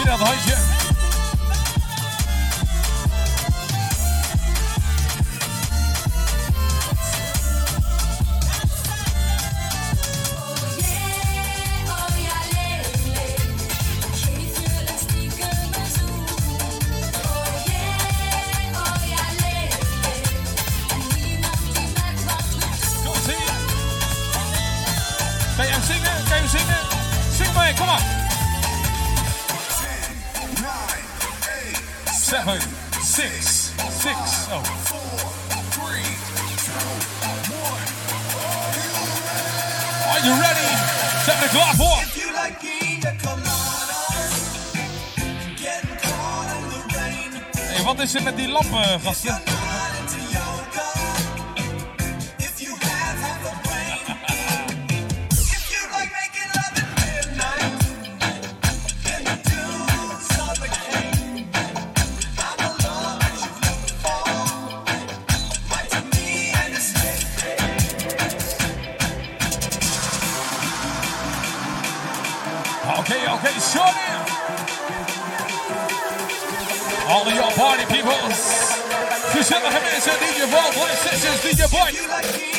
wieder 0.00 0.18
solche. 0.18 0.95
Seven, 32.46 32.60
six, 33.02 33.72
six. 33.90 34.46
Oh. 34.50 34.62
Are 40.10 40.20
you 40.24 40.32
ready? 40.40 40.70
We 41.24 41.32
er 41.32 41.48
klaar 41.48 41.74
voor? 41.74 42.02
Hey, 47.56 47.84
wat 47.84 47.98
is 47.98 48.14
er 48.14 48.22
met 48.22 48.36
die 48.36 48.48
lampen, 48.48 49.00
gasten? 49.00 49.65
Sessions, 81.76 82.55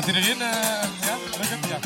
Gaat 0.00 0.10
hij 0.14 0.22
erin? 0.22 0.40
eh, 0.40 0.48
ja, 1.06 1.16
lukt 1.38 1.50
het? 1.50 1.68
Ja. 1.68 1.78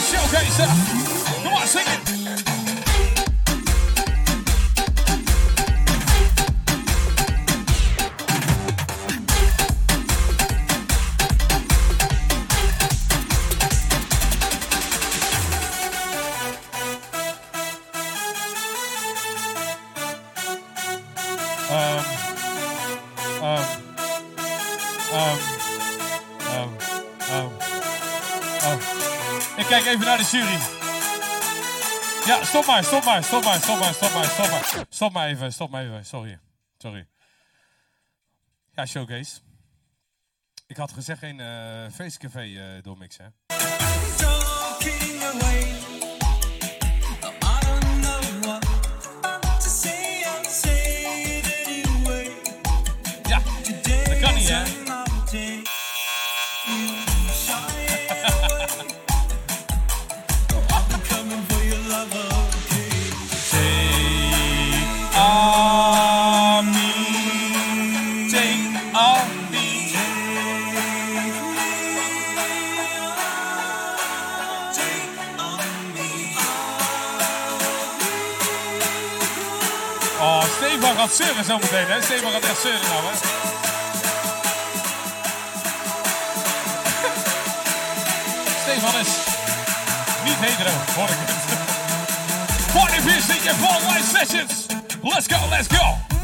Showcase? 0.00 0.62
uh, 0.62 1.42
Come 1.42 1.60
on, 1.60 1.66
sing. 1.66 2.49
Jury. 30.30 30.58
Ja, 32.26 32.44
stop 32.44 32.66
maar, 32.66 32.84
stop 32.84 33.04
maar, 33.04 33.24
stop 33.24 33.44
maar, 33.44 33.60
stop 33.60 33.78
maar, 33.78 33.94
stop 33.94 34.12
maar, 34.12 34.24
stop 34.24 34.50
maar. 34.50 34.84
Stop 34.88 35.12
maar 35.12 35.28
even, 35.28 35.52
stop 35.52 35.70
maar 35.70 35.84
even. 35.84 36.04
Sorry, 36.04 36.38
sorry. 36.78 37.06
Ja, 38.74 38.86
showcase. 38.86 39.40
Ik 40.66 40.76
had 40.76 40.92
gezegd 40.92 41.18
geen 41.18 41.40
eh 41.40 41.90
feestcafé 41.92 42.40
eh 42.40 42.82
doormixen. 42.82 43.34
Gaat 81.10 81.26
zeuren 81.26 81.44
zometeen, 81.44 81.86
hè? 81.86 82.02
Stefan 82.02 82.32
gaat 82.32 82.42
echt 82.42 82.60
zeuren 82.60 82.88
nou, 82.88 83.02
hè? 83.04 83.12
Stefan 88.62 89.00
is 89.00 89.08
niet 90.24 90.36
hetero, 90.38 90.70
hoor 90.94 91.08
ik 91.08 91.16
het. 91.18 91.34
Party 92.72 93.02
Beers 93.02 93.26
DJ 93.26 93.50
Paul 93.60 93.80
Live 93.92 94.16
Sessions. 94.18 94.66
Let's 95.02 95.26
go, 95.26 95.48
let's 95.48 95.66
go. 95.76 96.19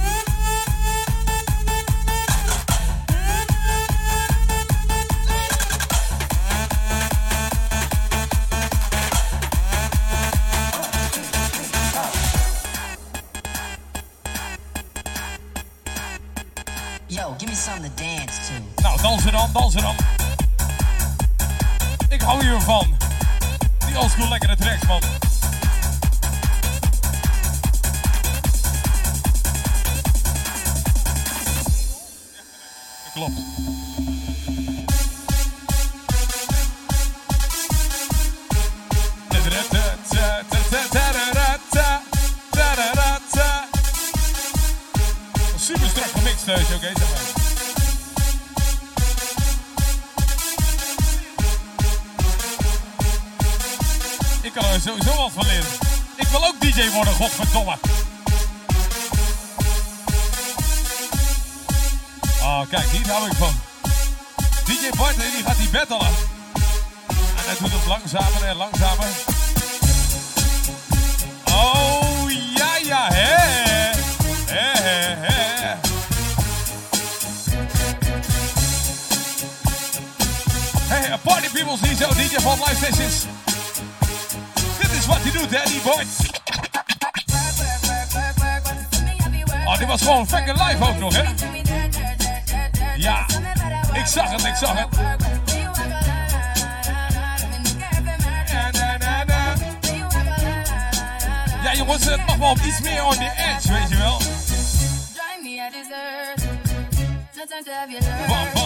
Give 17.47 17.53
me 17.53 17.55
something 17.55 17.91
to 17.91 17.97
dance 17.97 18.49
to. 18.49 18.83
Nou, 18.83 19.03
dansen 19.03 19.33
dan, 19.33 19.53
dansen 19.53 19.83
dan. 19.83 19.95
Ik 22.09 22.23
hou 22.23 22.45
hiervan. 22.45 22.97
Die 23.87 23.99
oldschool 23.99 24.29
lekkere 24.29 24.57
tracks, 24.57 24.87
man. 24.87 25.01
Klopt. 33.15 33.33
Super 45.59 45.89
strak 45.89 46.11
gemixt, 46.15 46.49
eh, 46.49 46.57
Showcase. 46.57 47.36
Sowieso 54.87 55.17
wat 55.17 55.33
van 55.33 55.47
leren. 55.47 55.71
Ik 56.17 56.27
wil 56.27 56.47
ook 56.47 56.61
DJ 56.61 56.91
worden, 56.91 57.15
godverdomme. 57.15 57.79
Oh, 62.43 62.61
kijk, 62.69 62.89
hier 62.91 63.11
hou 63.11 63.31
ik 63.31 63.37
van. 63.37 63.55
DJ 64.65 64.91
Bart, 64.97 65.17
die 65.17 65.45
gaat 65.45 65.57
die 65.57 65.69
battelen. 65.69 66.07
En 67.17 67.45
hij 67.45 67.55
doet 67.59 67.73
het 67.73 67.87
langzamer 67.87 68.45
en 68.45 68.57
langzamer. 68.57 69.07
Oh, 71.45 72.31
ja, 72.55 72.77
ja, 72.85 73.09
hè. 73.13 73.35
Hè, 74.47 74.79
hè, 74.83 75.15
hè. 75.27 75.75
Hey, 80.89 81.19
party 81.23 81.49
peoples 81.49 81.81
hier 81.81 81.97
zo, 81.97 82.09
DJ 82.15 82.41
van 82.41 82.59
Live 82.59 82.85
Sessions. 82.85 83.36
Oh, 89.67 89.79
dit 89.79 89.87
was 89.87 90.03
gewoon 90.03 90.29
fucking 90.29 90.63
live 90.63 90.85
ook 90.85 90.99
nog, 90.99 91.17
hè? 91.17 91.23
Ja, 92.97 93.27
ik 93.93 94.07
zag 94.07 94.31
het, 94.31 94.45
ik 94.45 94.55
zag 94.55 94.79
het. 94.79 94.89
Ja, 101.63 101.75
jongens. 101.75 102.05
het 102.05 102.27
mag 102.27 102.37
wel 102.37 102.57
iets 102.67 102.81
meer 102.81 103.05
on 103.05 103.13
the 103.13 103.31
edge, 103.37 103.73
weet 103.73 103.89
je 103.89 103.97
wel. 103.97 104.19
Drive 104.19 105.39
me 108.55 108.66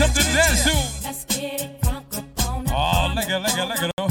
something 0.00 0.24
to 0.24 0.32
dance 0.32 0.64
to. 0.64 0.72
Oh, 2.72 3.12
lekker, 3.14 3.40
lekker, 3.40 3.66
lekker 3.66 3.90
hoor. 3.94 4.10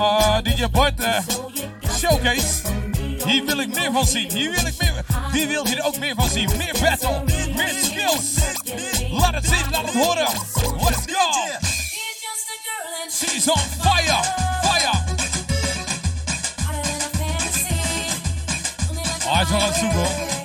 Uh, 0.00 0.42
DJ 0.42 0.70
Bart, 0.70 1.00
uh, 1.00 1.22
showcase. 1.98 2.87
Hier 3.28 3.44
wil 3.44 3.58
ik 3.58 3.74
meer 3.74 3.92
van 3.92 4.06
zien. 4.06 4.32
Hier 4.32 4.50
wil 4.50 4.66
ik 4.66 4.74
meer. 4.78 5.04
Wie 5.32 5.46
wil 5.46 5.66
hier 5.66 5.84
ook 5.84 5.98
meer 5.98 6.14
van 6.14 6.28
zien? 6.28 6.50
Meer 6.56 6.76
battle, 6.80 7.22
meer 7.54 7.74
skills. 7.82 8.34
Laat 9.10 9.34
het 9.34 9.46
zien, 9.46 9.70
laat 9.70 9.84
het 9.84 9.94
horen. 9.94 10.28
Let's 10.84 11.02
go. 11.06 11.46
She's 13.10 13.48
on 13.48 13.58
fire, 13.80 14.22
fire. 14.62 14.90
Oh, 19.26 19.34
hij 19.34 19.42
is 19.42 19.48
wel 19.48 19.60
aan 19.60 19.66
het 19.66 19.76
zoeken 19.76 19.98
hoor. 19.98 20.36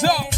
Ja. 0.00 0.31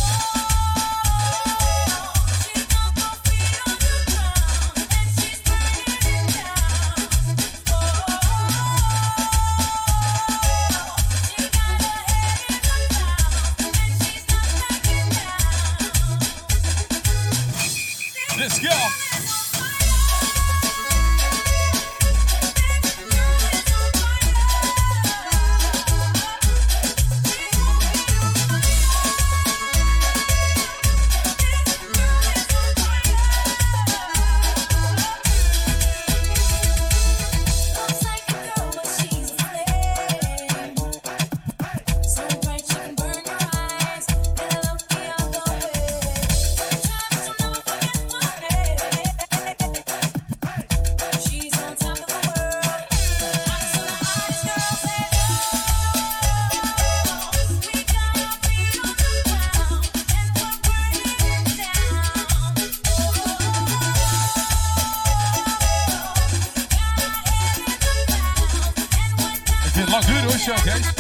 Showcase. 70.45 70.92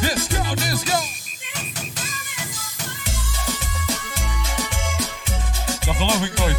Disco, 0.00 0.54
disco. 0.54 0.98
Dat 5.84 5.96
geloof 5.96 6.24
ik 6.24 6.38
nooit. 6.38 6.56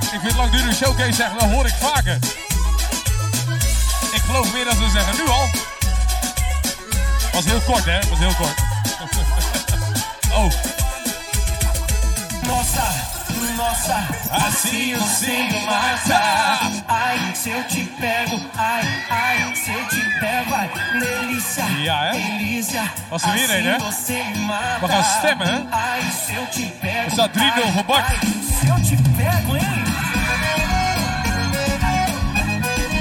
Ik 0.00 0.20
vind 0.20 0.22
het 0.22 0.36
lang 0.36 0.50
duren 0.50 0.74
showcase 0.74 1.12
zeggen, 1.12 1.38
dat 1.38 1.50
hoor 1.50 1.66
ik 1.66 1.74
vaker. 1.80 2.18
Ik 4.12 4.20
geloof 4.26 4.52
meer 4.52 4.64
dan 4.64 4.74
ze 4.74 4.90
zeggen, 4.92 5.16
nu 5.16 5.30
al. 5.30 5.48
Was 7.32 7.44
heel 7.44 7.60
kort 7.60 7.84
hè, 7.84 7.98
was 8.08 8.18
heel 8.18 8.34
kort. 8.34 8.54
oh. 10.40 10.74
Nossa, 13.56 13.96
assim 14.30 14.90
eu 14.92 15.00
sei 15.02 15.48
matar. 15.66 16.60
ai, 16.88 17.34
se 17.34 17.50
eu 17.50 17.62
te 17.64 17.84
pego, 18.00 18.40
ai, 18.56 18.82
ai, 19.10 19.54
se 19.56 19.70
eu 19.70 19.84
te 19.88 20.00
pego, 20.20 20.54
ai, 20.54 20.70
delícia, 21.00 21.64
Ja, 21.82 22.00
hè? 22.04 22.12
delícia. 22.12 22.82
Was 23.10 23.22
er 23.22 23.32
weer 23.32 23.50
een, 23.50 23.64
hè? 23.64 23.76
Assim 23.76 23.84
você 23.92 24.24
me 24.32 24.38
mata. 24.46 24.78
We 24.80 24.88
gaan 24.88 25.04
stemmen, 25.04 25.46
hè? 25.46 25.60
Ai, 25.70 26.00
se 26.26 26.32
eu 26.34 26.46
te 26.50 26.72
pego, 26.80 27.04
Er 27.06 27.10
staat 27.10 27.32
3-0 27.32 27.72
voor 27.72 27.84
Bart. 27.84 28.04
ai, 28.08 28.18
se 28.60 28.66
eu 28.66 28.76
te 28.82 28.96
pego, 29.16 29.54
hein? 29.54 29.82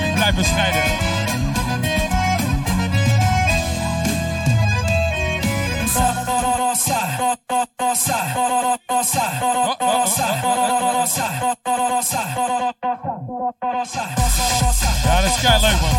Ik 0.07 0.13
blijf 0.13 0.35
bescheiden. 0.35 0.81
Nossa, 5.93 6.13
nossa, 6.25 6.97
nossa, 7.17 7.67
nossa, 7.79 8.17
nossa, 8.89 9.23
nossa, 9.39 9.82
Ja, 10.15 10.31
dat 15.21 15.23
is 15.23 15.39
kei 15.41 15.59
leuk 15.61 15.81
man. 15.81 15.89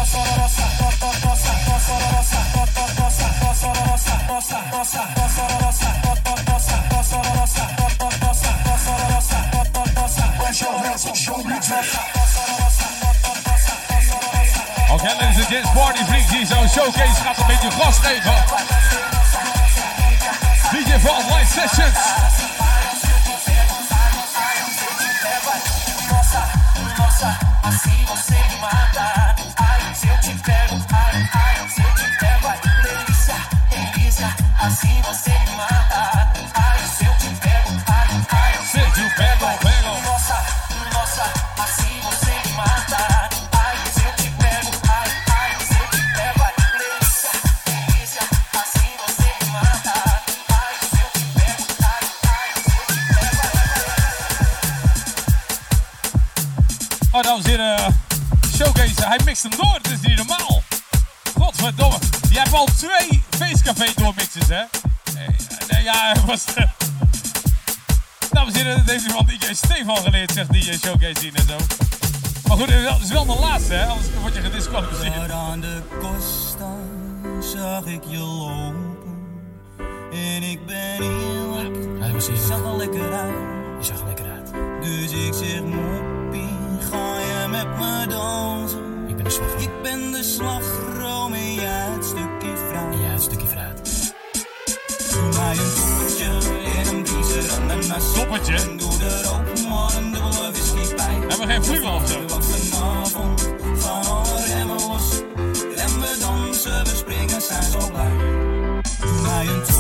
Oké, 14.93 15.07
ladies 15.07 15.37
and 15.37 15.47
gents, 15.47 15.71
party 15.75 16.05
vriend 16.05 16.31
hier 16.31 16.47
zo. 16.47 16.67
Showcase 16.69 17.23
gaat 17.23 17.39
een 17.39 17.47
beetje 17.47 17.71
gas 17.71 17.99
geven. 17.99 18.35
DJ 20.71 20.99
Vault 20.99 21.25
Live 21.25 21.61
Sessions. 21.61 22.54
Dames 57.35 57.53
en 57.53 57.61
heren. 57.61 58.01
Showcase, 58.57 59.07
hij 59.07 59.21
mixt 59.25 59.43
hem 59.43 59.53
door. 59.57 59.79
Het 59.83 59.91
is 59.91 60.01
niet 60.01 60.17
normaal. 60.17 60.63
Godverdomme. 61.39 61.99
Je 62.31 62.39
hebt 62.39 62.53
al 62.53 62.65
twee 62.65 63.23
feestcafé 63.31 63.93
doormixes, 63.97 64.49
hè? 64.49 64.63
Nee, 65.15 65.27
nee, 65.69 65.83
ja, 65.83 66.13
hij 66.13 66.23
was... 66.27 66.45
Dames 68.31 68.55
en 68.55 68.65
heren, 68.67 68.85
hij 68.85 69.01
van 69.01 69.27
DJ 69.27 69.55
Stefan 69.55 69.97
geleerd, 69.97 70.33
zegt 70.33 70.53
DJ 70.53 70.73
Showcase 70.73 71.21
hier 71.21 71.35
en 71.35 71.47
zo. 71.49 71.57
Maar 72.49 72.57
goed, 72.57 72.71
het 72.71 73.03
is 73.03 73.11
wel- 73.11 73.27
de 73.27 73.39
laatste, 73.41 73.75
hè? 73.75 73.87
Anders 73.87 74.09
word 74.21 74.35
je 74.35 74.41
gedisqualificeerd. 74.41 75.31
Aan 75.31 75.61
de 75.61 75.83
Costa 76.01 76.77
zag 77.53 77.85
ik 77.85 78.03
je 78.07 78.19
lopen. 78.19 79.17
En 80.13 80.43
ik 80.43 80.67
ben 80.67 81.03
eerlijk, 81.03 82.13
was 82.13 82.27
je 82.27 82.45
zag 82.49 82.59
er 82.59 82.77
lekker 82.77 83.13
uit. 83.13 83.35
Je 83.79 83.85
zag 83.85 84.01
er 84.01 84.07
lekker 84.07 84.31
uit. 84.31 84.53
Dus 84.83 85.11
ik 85.11 85.35
zeg 85.35 85.49
je 85.49 85.63
met 87.55 87.79
me 87.79 88.07
dansen? 88.09 89.09
Ik 89.09 89.17
ben 89.17 89.25
een 89.25 89.33
slagroom. 89.33 89.63
Ik 89.63 89.83
ben 89.83 90.13
de 90.13 90.23
slagroom 90.23 91.33
en 91.33 91.55
jij 91.55 91.89
het 91.95 92.05
stukje 92.05 92.57
fruit. 92.69 92.99
Jij 92.99 93.11
het 93.11 93.23
stukje 93.23 93.47
fruit. 93.47 93.79
Doe 95.13 95.29
mij 95.39 95.57
een 95.57 95.73
toppertje 95.75 96.25
en 96.79 96.87
een 96.95 97.03
biezer 97.03 97.53
ananas. 97.53 98.13
Toppertje? 98.15 98.55
En 98.55 98.77
doe 98.77 98.93
er 99.03 99.31
ook 99.35 99.69
maar 99.69 99.97
een 99.97 100.13
dubbele 100.13 100.51
whisky 100.53 100.95
bij. 100.97 101.15
Hebben 101.15 101.39
we 101.39 101.47
geen 101.47 101.65
vlugel 101.65 101.95
of 101.95 102.09
zo? 102.09 102.27
Want 102.27 102.45
vanavond 102.45 103.49
gaan 103.79 104.05
alle 104.07 104.45
remmen 104.47 104.77
los. 104.77 105.23
En 105.77 106.01
we 106.01 106.17
dansen, 106.21 106.85
we 106.85 106.97
springen, 106.97 107.43
zijn 107.43 107.63
zo 107.63 107.91
blij. 107.93 108.17
Doe 109.01 109.21
mij 109.23 109.47
een 109.47 109.74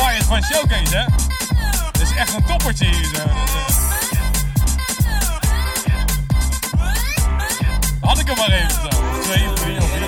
Fired 0.00 0.24
van 0.24 0.42
Showcase, 0.42 0.96
hè? 0.96 1.04
Dat 1.92 2.02
is 2.02 2.14
echt 2.16 2.34
een 2.34 2.44
toppertje 2.44 2.84
hier. 2.84 3.04
Zo. 3.14 3.22
Had 8.00 8.18
ik 8.18 8.26
hem 8.26 8.36
maar 8.36 8.50
even 8.50 8.70
zo. 8.70 9.20
Twee, 9.20 9.52
drie 9.52 9.76
of 9.76 9.99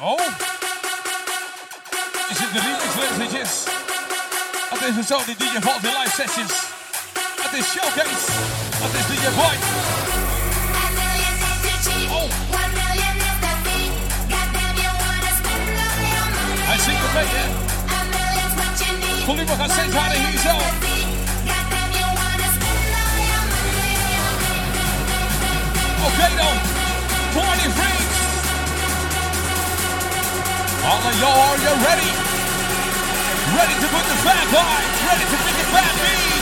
Oh. 0.00 0.20
Is 2.28 2.38
het 2.38 2.52
de 2.52 2.60
remix 2.60 3.18
messages? 3.18 3.64
Het 4.68 4.96
is 4.96 5.06
zo, 5.06 5.18
die 5.24 5.36
DJ 5.36 5.60
valt 5.60 5.84
in 5.84 5.90
live. 5.90 6.22
Het 7.42 7.52
is 7.52 7.66
Showcase. 7.70 8.32
Het 8.82 8.94
is 8.94 9.06
DJ 9.06 9.28
Boy. 9.34 9.56
Oh. 12.10 12.30
Hij 16.68 16.78
zingt 16.78 17.12
mee, 17.14 17.26
hè? 17.26 17.46
Volume 19.24 19.56
gaat 19.56 19.70
steeds 19.70 19.94
harder 19.94 20.18
hier 20.18 20.38
zo. 20.38 20.56
Oké 26.06 26.36
dan. 26.36 26.56
20 27.30 28.05
freaks. 30.86 31.02
All 31.02 31.02
of 31.02 31.20
y'all, 31.20 31.30
are 31.30 31.58
you 31.58 31.72
ready? 31.84 32.10
Ready 33.56 33.74
to 33.80 33.88
put 33.88 34.04
the 34.06 34.16
fat 34.22 34.46
vibes, 34.48 35.06
ready 35.08 35.24
to 35.24 35.36
pick 35.44 35.56
the 35.56 35.66
fat 35.72 35.92
beats. 36.02 36.35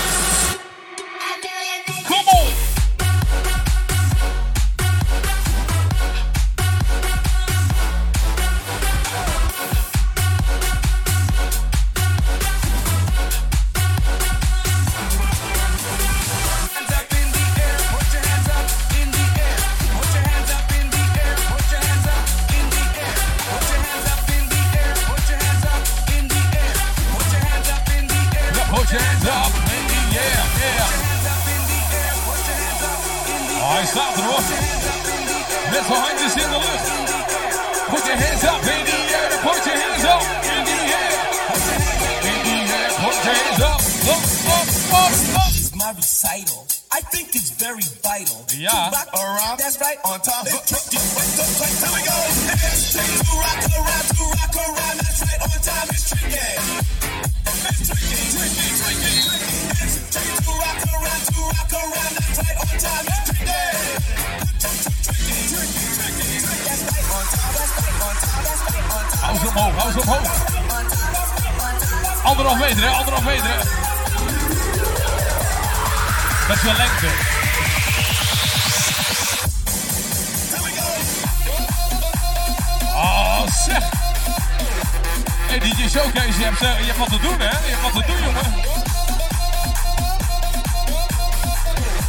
Hey, 85.55 85.63
DJ 85.63 85.89
Showcase, 85.89 86.39
je 86.39 86.45
hebt, 86.45 86.63
eh, 86.63 86.87
je 86.87 86.93
wat 86.99 87.09
te 87.09 87.19
doen, 87.19 87.39
hè? 87.39 87.45
Je 87.45 87.75
hebt 87.75 87.83
wat 87.83 87.93
te 87.93 88.03
doen, 88.07 88.23
jongen. 88.23 88.53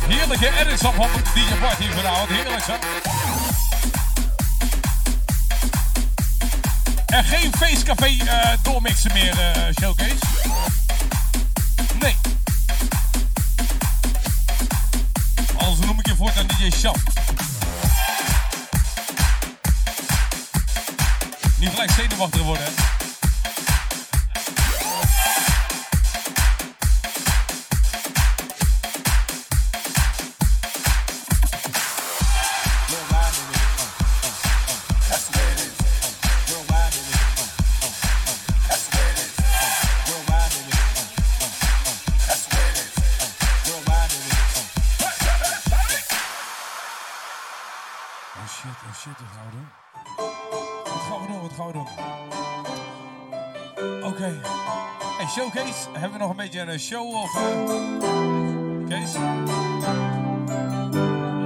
Heerlijke 0.07 0.59
edits 0.59 0.83
op 0.83 0.95
van 0.95 1.09
DJ 1.33 1.59
Bart 1.59 1.77
hier 1.77 1.91
vanavond. 1.91 2.29
Heerlijk, 2.29 2.63
zo. 2.63 2.73
En 7.05 7.23
geen 7.23 7.51
feestcafé 7.57 8.05
eh 8.05 8.57
doormixen 8.61 9.11
meer, 9.13 9.39
eh, 9.39 9.73
Showcase. 9.81 10.25
Nee. 11.99 12.15
Anders 15.57 15.85
noem 15.85 15.99
ik 15.99 16.07
je 16.07 16.15
voortaan 16.15 16.47
DJ 16.47 16.71
Shaft. 16.77 17.03
Niet 21.59 21.69
gelijk 21.69 21.91
zenuwachtig 21.91 22.41
worden, 22.41 22.65
hè. 22.65 22.94
beetje 56.55 56.73
een 56.73 56.79
show-off, 56.79 57.35
eh, 57.35 57.41
Kees? 58.87 59.11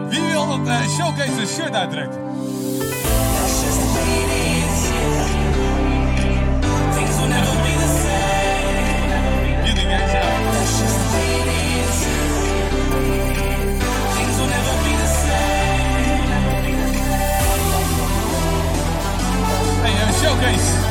Wie 0.10 0.22
wil 0.22 0.48
dat 0.48 0.68
uh, 0.68 0.90
Showcase 0.90 1.42
een 1.42 1.48
shirt 1.48 1.74
uittrekt? 1.74 2.16
Jullie 9.64 9.86
guys, 9.86 10.12
ja. 10.12 10.22
Hey, 19.82 19.92
eh, 19.92 20.14
Showcase. 20.22 20.88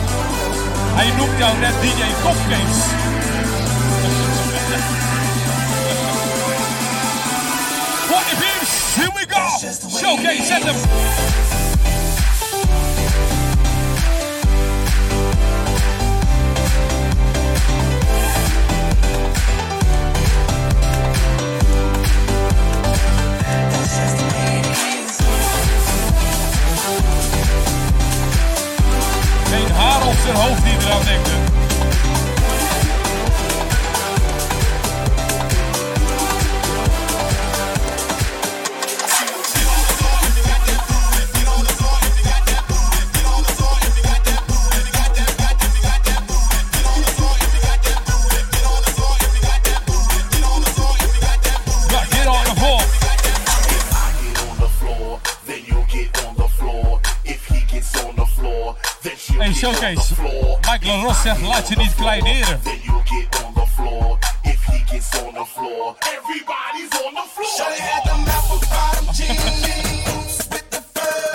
Hij 0.94 1.16
noemt 1.16 1.38
jou 1.38 1.58
net 1.58 1.74
DJ 1.80 2.22
Copcase. 2.22 3.17
Show 9.58 9.72
Showcase, 9.90 10.44
zet 10.44 10.64
hem. 10.64 10.74
Geen 29.50 29.70
haar 29.70 30.06
op 30.06 30.14
zijn 30.24 30.36
hoofd 30.36 30.64
die 30.64 30.72
eraan 30.86 31.04
denken. 31.04 32.27
Michael 60.88 61.06
Ross 61.06 61.22
zegt, 61.22 61.40
laat 61.40 61.68
je 61.68 61.76
niet 61.76 61.94
kleineren. 61.94 62.60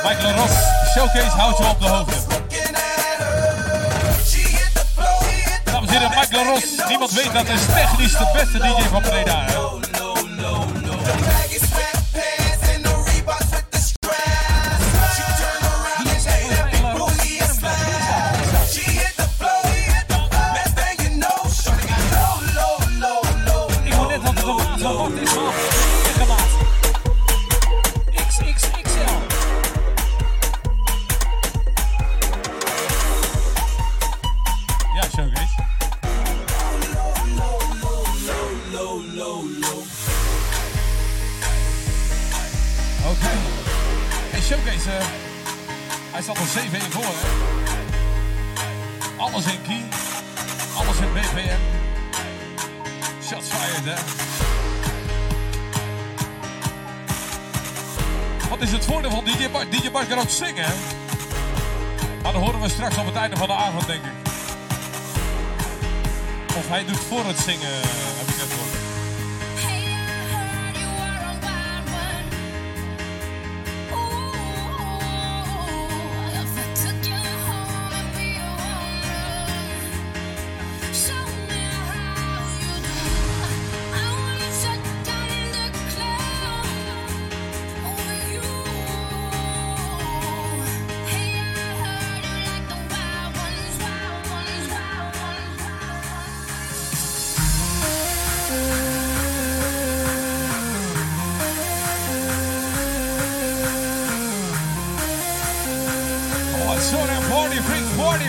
Michael 0.04 0.36
Ross, 0.36 0.54
Showcase 0.94 1.38
houdt 1.38 1.58
je 1.58 1.66
op 1.66 1.80
de 1.80 1.88
hoogte. 1.88 2.14
Dames 5.64 5.90
en 5.90 5.94
heren, 5.94 6.10
Michael 6.10 6.46
Ross. 6.46 6.66
Niemand 6.88 7.12
weet 7.12 7.34
dat 7.34 7.48
hij 7.48 7.58
technisch 7.58 8.18
de 8.18 8.32
beste 8.34 8.58
DJ 8.58 8.82
van 8.82 9.02
Breda. 9.02 9.46
Hè? 9.46 9.73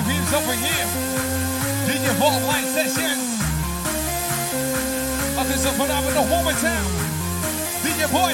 hands 0.05 0.33
up 0.33 0.45
in 0.53 0.59
here. 0.59 0.87
DJ 1.89 2.13
Vault 2.19 2.43
Light 2.45 2.65
Session. 2.65 3.17
Oh, 5.37 5.45
this 5.47 5.57
is 5.57 5.67
a 5.67 5.73
phenomenal 5.73 6.25
woman 6.29 6.55
town. 6.57 6.85
DJ 7.83 8.07
Boy. 8.13 8.33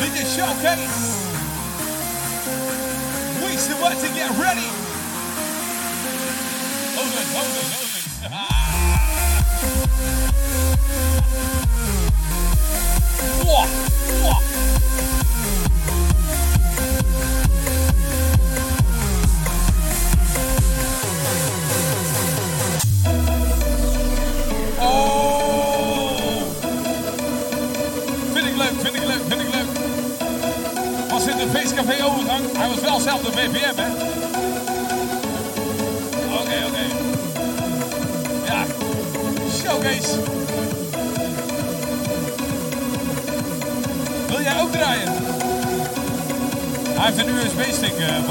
DJ 0.00 0.26
Showcase. 0.26 1.22
We 3.42 3.56
still 3.56 3.78
about 3.78 3.98
to 4.00 4.08
get 4.08 4.30
ready. 4.38 4.68
Hold 6.94 7.12
it, 7.20 7.28
hold 7.34 7.56
it, 7.56 7.68
hold. 7.72 7.88
Walk, 13.46 13.68
walk. 14.24 14.51
Hij 31.86 32.68
was 32.68 32.80
wel 32.80 33.00
zelf 33.00 33.20
de 33.20 33.32
VVM, 33.32 33.76
hè? 33.76 33.88
Oké, 36.34 36.66
oké. 36.66 36.84
Ja, 38.46 38.64
showcase. 39.62 40.18
Wil 44.28 44.42
jij 44.42 44.60
ook 44.60 44.72
draaien? 44.72 45.12
Hij 46.88 47.12
heeft 47.12 47.18
een 47.18 47.34
USB-stick, 47.34 47.98
uh, 47.98 48.16
eh, 48.16 48.24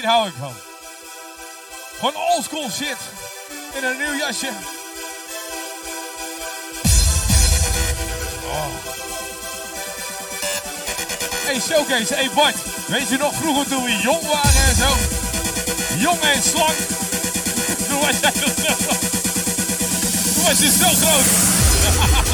hier 0.00 0.08
hou 0.08 0.28
ik 0.28 0.34
van. 0.38 0.54
Gewoon 1.98 2.16
oldschool 2.16 2.70
shit. 2.70 2.96
In 3.74 3.84
een 3.84 3.96
nieuw 3.96 4.16
jasje. 4.16 4.48
Oh. 8.44 8.66
Hey 11.46 11.60
Showcase, 11.60 12.14
hey 12.14 12.30
Bart. 12.34 12.56
Weet 12.86 13.08
je 13.08 13.16
nog 13.16 13.34
vroeger 13.34 13.68
toen 13.68 13.84
we 13.84 13.96
jong 13.96 14.26
waren 14.26 14.64
en 14.68 14.76
zo? 14.76 14.96
Jong 15.96 16.20
en 16.20 16.42
slank. 16.42 16.78
Toen 17.88 18.00
was 18.00 18.18
jij 18.20 18.32
zo... 18.34 18.46
Toen 20.34 20.44
was 20.44 20.58
je 20.58 20.70
zo 20.78 20.88
groot. 20.88 22.28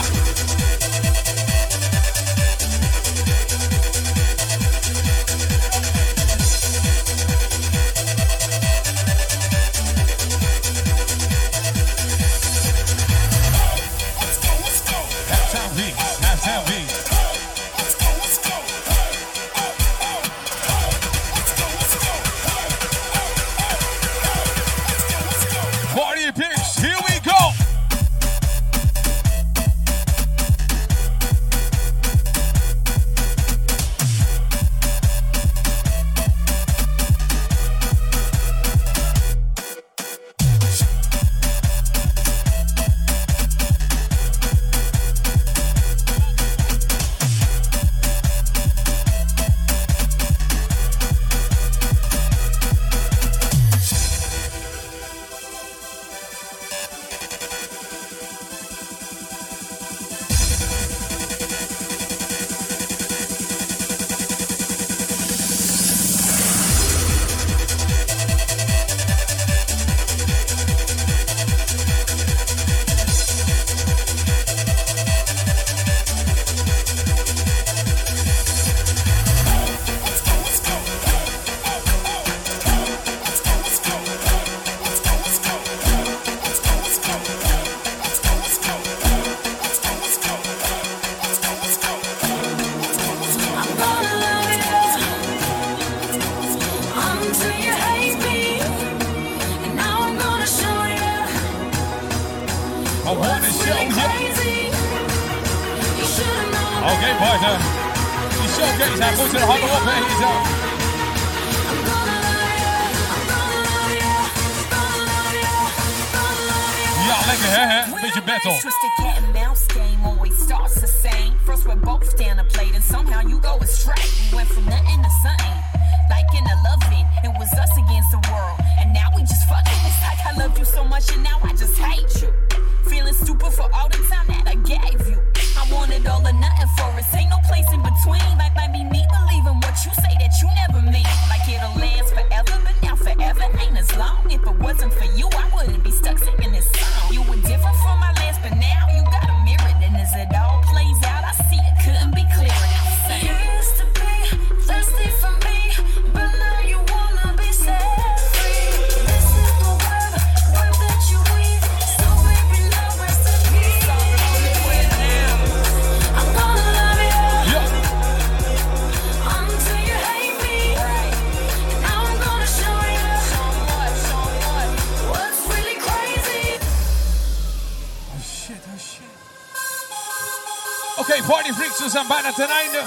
we 181.87 181.93
zijn 181.93 182.07
bijna 182.07 182.33
ten 182.33 182.51
einde. 182.51 182.83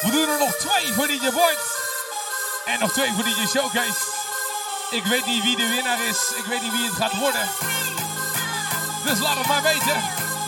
We 0.00 0.10
doen 0.10 0.28
er 0.28 0.38
nog 0.38 0.54
twee 0.54 0.92
voor 0.94 1.06
DJ 1.06 1.30
Boyd. 1.30 1.62
En 2.66 2.78
nog 2.80 2.92
twee 2.92 3.12
voor 3.12 3.24
DJ 3.24 3.46
Showcase. 3.46 4.00
Ik 4.90 5.04
weet 5.04 5.26
niet 5.26 5.42
wie 5.42 5.56
de 5.56 5.68
winnaar 5.68 6.00
is. 6.04 6.20
Ik 6.36 6.44
weet 6.44 6.62
niet 6.62 6.72
wie 6.72 6.84
het 6.84 6.94
gaat 6.94 7.16
worden. 7.18 7.48
Dus 9.04 9.18
laat 9.18 9.38
het 9.38 9.46
maar 9.46 9.62
weten. 9.62 9.98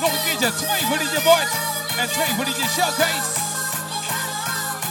Nog 0.01 0.13
een 0.13 0.25
keertje. 0.25 0.55
Twee 0.55 0.87
voor 0.89 0.99
DJ 0.99 1.23
Boyd. 1.23 1.51
En 1.99 2.09
twee 2.11 2.35
voor 2.37 2.45
DJ 2.45 2.63
Showcase. 2.77 3.31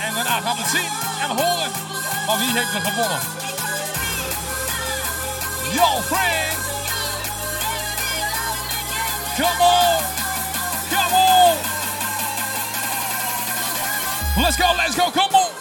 En 0.02 0.14
daarna 0.14 0.42
gaan 0.42 0.56
we 0.56 0.62
het 0.62 0.72
zien 0.72 0.92
en 1.22 1.30
horen. 1.30 1.72
Maar 2.26 2.38
wie 2.38 2.52
heeft 2.58 2.74
er 2.74 2.82
gewonnen? 2.82 3.22
Yo, 5.78 6.02
Frank! 6.10 6.58
Come 9.38 9.64
on! 9.64 10.04
Come 10.90 11.16
on! 11.16 11.70
Let's 14.38 14.56
go, 14.58 14.74
let's 14.78 14.96
go, 14.96 15.12
come 15.12 15.36
on. 15.36 15.52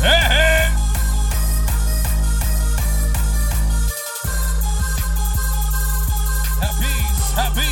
Hey, 0.00 0.22
hey. 0.30 0.68
Happy, 6.60 6.94
happy. 7.34 7.71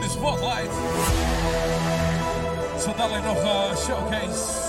In 0.00 0.06
de 0.06 0.12
spotlight. 0.12 0.72
Zo 2.82 2.94
dadelijk 2.96 3.24
nog 3.24 3.42
een 3.42 3.76
showcase. 3.76 4.68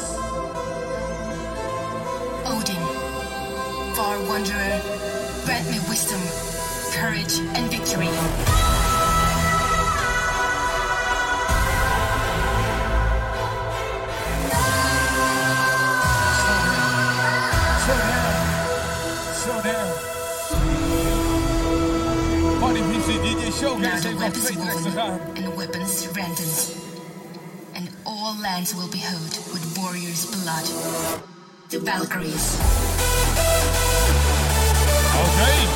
Odin, 2.46 2.84
far 3.94 4.26
wanderer, 4.28 4.82
grant 5.46 5.70
me 5.70 5.80
wisdom, 5.88 6.22
courage, 6.92 7.40
and 7.54 7.74
victory. 7.74 8.10
Zo 17.86 17.94
there. 17.98 18.32
Zo 19.44 19.62
there. 19.62 20.10
Party 22.60 22.82
PC 22.82 23.08
DJ 23.24 23.44
Now 23.44 23.54
Showcase 23.54 24.02
the 24.02 24.08
heeft 24.08 24.58
nog 24.58 24.81
web 24.94 25.20
is 25.20 25.32
twee 25.32 25.34
tracks 25.34 25.36
te 25.36 25.36
gaan. 25.36 25.36
woven 25.36 25.44
and 25.44 25.58
weapons 25.58 26.08
rendered, 26.14 26.76
and 27.74 27.90
all 28.04 28.36
lands 28.42 28.74
will 28.74 28.90
be 28.90 29.00
hoed 29.00 29.38
with 29.54 29.78
warriors' 29.78 30.26
blood. 30.26 30.66
The 31.68 31.80
Valkyries. 31.80 32.56
Oké. 35.16 35.71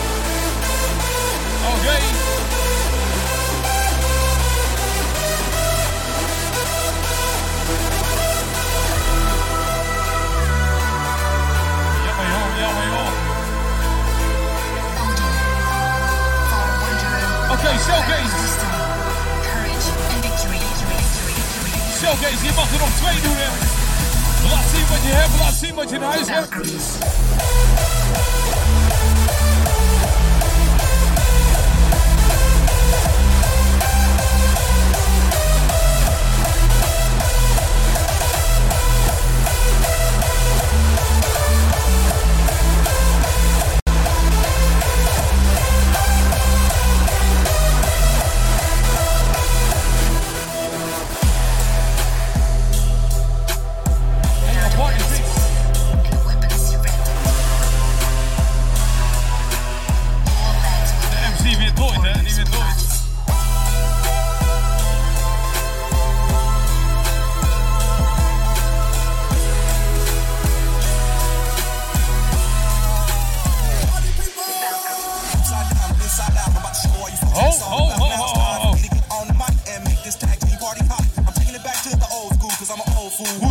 Hebt, 25.90 26.50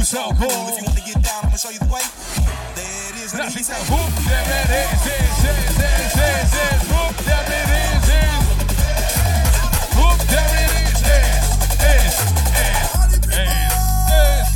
so 0.05 0.31
cool? 0.37 0.69
If 0.69 0.77
you 0.79 0.85
want 0.85 0.99
to 0.99 1.05
get 1.05 1.23
down, 1.23 1.45
I'm 1.45 1.49
gonna 1.49 1.59
show 1.59 1.71
you 1.71 1.79
the 1.79 1.87
way. 1.89 2.05
There 2.77 3.09
it 3.09 3.17
is. 3.25 3.33
Let 3.33 3.55
me 3.55 3.63
say, 3.63 3.81
Boep, 3.89 4.11
there 4.29 4.45
it 4.61 4.71
is, 4.85 5.01
is, 5.07 5.45
is, 5.49 5.81
is, 5.81 6.13
is, 6.13 6.53
is. 6.65 6.83
Boep, 6.93 7.15
there 7.25 7.47
it 7.49 7.71
is, 7.81 8.09
is. 8.21 8.45
Boep, 9.97 10.19
there 10.29 10.53
it 10.61 10.73
is, 10.85 11.01
is, 11.01 11.37
is, 11.89 12.15
is, 12.65 12.87
is, 13.09 13.53
is. 14.13 14.49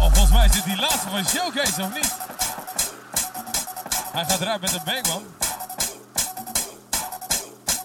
Oh, 0.00 0.10
volgens 0.12 0.32
mij 0.32 0.44
het 0.52 0.64
die 0.64 0.76
laatste 0.76 1.08
van 1.10 1.24
Showcase, 1.26 1.82
of 1.82 1.94
niet? 1.94 2.12
Hij 4.12 4.24
gaat 4.24 4.40
eruit 4.40 4.60
met 4.60 4.72
een 4.72 4.80
bang, 4.84 5.06
man. 5.06 5.22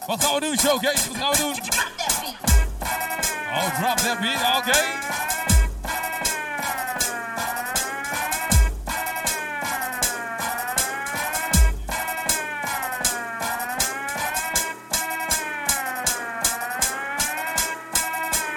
Wat 0.07 0.23
gaan 0.23 0.33
we 0.33 0.39
doen, 0.39 0.57
Showcase? 0.59 1.07
Wat 1.07 1.17
gaan 1.17 1.31
we 1.31 1.37
doen? 1.37 1.88
Oh, 3.51 3.69
drop 3.79 3.97
that 3.97 4.19
beat, 4.21 4.57
oké. 4.57 4.79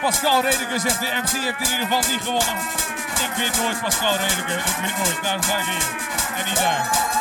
Pascal 0.00 0.42
Redeker 0.42 0.80
zegt 0.80 1.00
de 1.00 1.20
MC 1.22 1.30
heeft 1.30 1.60
in 1.60 1.72
ieder 1.72 1.86
geval 1.86 2.02
niet 2.10 2.22
gewonnen. 2.22 2.56
Ik 3.24 3.30
win 3.36 3.62
nooit 3.62 3.80
Pascal 3.80 4.16
Redeker. 4.16 4.58
Ik 4.58 4.76
win 4.80 5.04
nooit. 5.04 5.22
Daarom 5.22 5.42
sta 5.42 5.58
ik 5.58 5.64
hier. 5.64 5.86
En 6.36 6.44
niet 6.44 6.56
daar. 6.56 7.11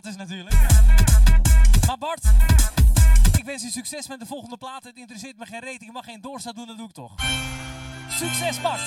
Natuurlijk. 0.00 0.56
Maar 1.86 1.98
Bart, 1.98 2.24
ik 3.36 3.44
wens 3.44 3.62
je 3.62 3.70
succes 3.70 4.08
met 4.08 4.20
de 4.20 4.26
volgende 4.26 4.56
plaat. 4.56 4.84
Het 4.84 4.96
interesseert 4.96 5.38
me 5.38 5.46
geen 5.46 5.60
reet, 5.60 5.82
ik 5.82 5.92
mag 5.92 6.04
geen 6.04 6.20
doorstaat 6.20 6.54
doen, 6.54 6.66
dat 6.66 6.76
doe 6.76 6.86
ik 6.86 6.92
toch. 6.92 7.12
Succes 8.08 8.60
Bart! 8.60 8.80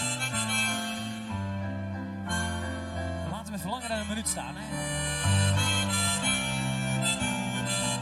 We 3.23 3.29
laten 3.31 3.45
hem 3.45 3.53
even 3.53 3.69
langer 3.69 3.87
dan 3.87 3.97
een 3.97 4.07
minuut 4.07 4.27
staan. 4.27 4.55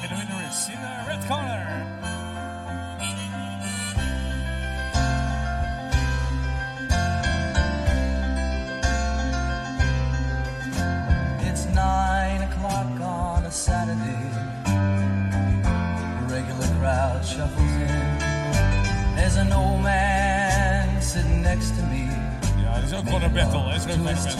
En 0.01 0.09
de 0.09 0.15
winnaar 0.15 0.47
is 0.49 0.67
in 0.67 0.79
de 0.79 1.03
red 1.07 1.25
corner. 1.25 2.02
Next 21.55 21.75
to 21.77 21.83
me. 21.85 22.05
Ja, 22.63 22.73
dat 22.75 22.91
is 22.91 22.97
ook 22.97 23.05
gewoon 23.05 23.21
een 23.21 23.33
battle. 23.33 23.69
hè. 23.69 23.75
Is 23.75 23.83
ook 23.83 23.89
een 23.89 24.03
battle. 24.03 24.31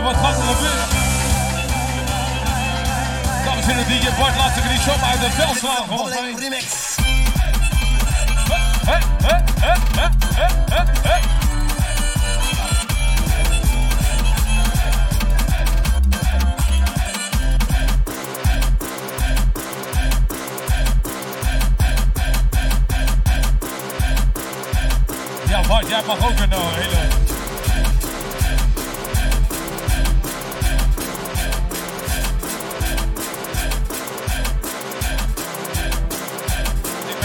Wat 0.00 0.14
gaat 0.14 0.36
er 0.36 0.42
gebeuren? 0.42 0.86
Dames 3.44 3.66
en 3.66 3.76
heren, 3.76 4.00
DJ 4.00 4.08
Bart 4.18 4.36
laat 4.36 4.54
zich 4.54 4.70
niet 4.70 4.80
zomaar 4.80 5.10
uit 5.10 5.20
het 5.20 5.34
veld 5.34 5.56
slaan. 5.56 5.86
Gewoon 5.88 6.38
remix. 6.38 6.90
Ja, 25.48 25.60
Bart, 25.68 25.88
jij 25.88 26.02
mag 26.06 26.30
ook 26.30 26.38
een 26.38 26.52
eh, 26.52 26.58
hele... 26.58 27.21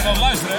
Het 0.08 0.16
luisteren? 0.16 0.58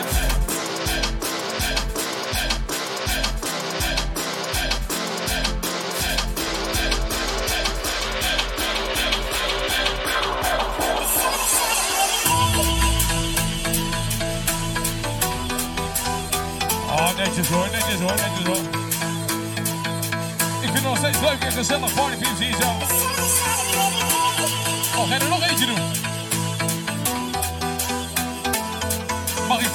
Oh, 16.87 17.17
netjes 17.17 17.47
hoor, 17.47 17.67
netjes 17.71 17.99
hoor, 17.99 18.15
netjes 18.15 18.45
hoor. 18.45 18.55
Ik 20.61 20.69
vind 20.71 20.73
het 20.73 20.83
nog 20.83 20.97
steeds 20.97 21.19
leuk. 21.19 21.43
Oh? 25.01 26.09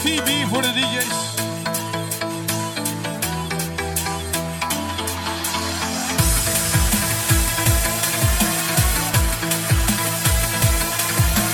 Bier 0.05 0.47
voor 0.49 0.63
de 0.63 0.73
DJ's? 0.73 1.07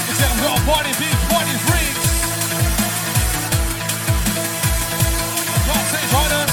Ik 0.08 0.16
zeg 0.16 0.28
hem 0.28 0.64
party 0.64 0.88
beats, 0.98 1.26
party 1.28 1.56
freaks. 1.64 2.08
Gaat 5.66 5.86
steeds 5.88 6.12
harder. 6.12 6.46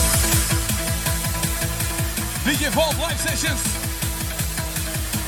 DJ 2.43 2.72
Vault 2.72 2.95
live 2.98 3.28
sessions. 3.28 3.62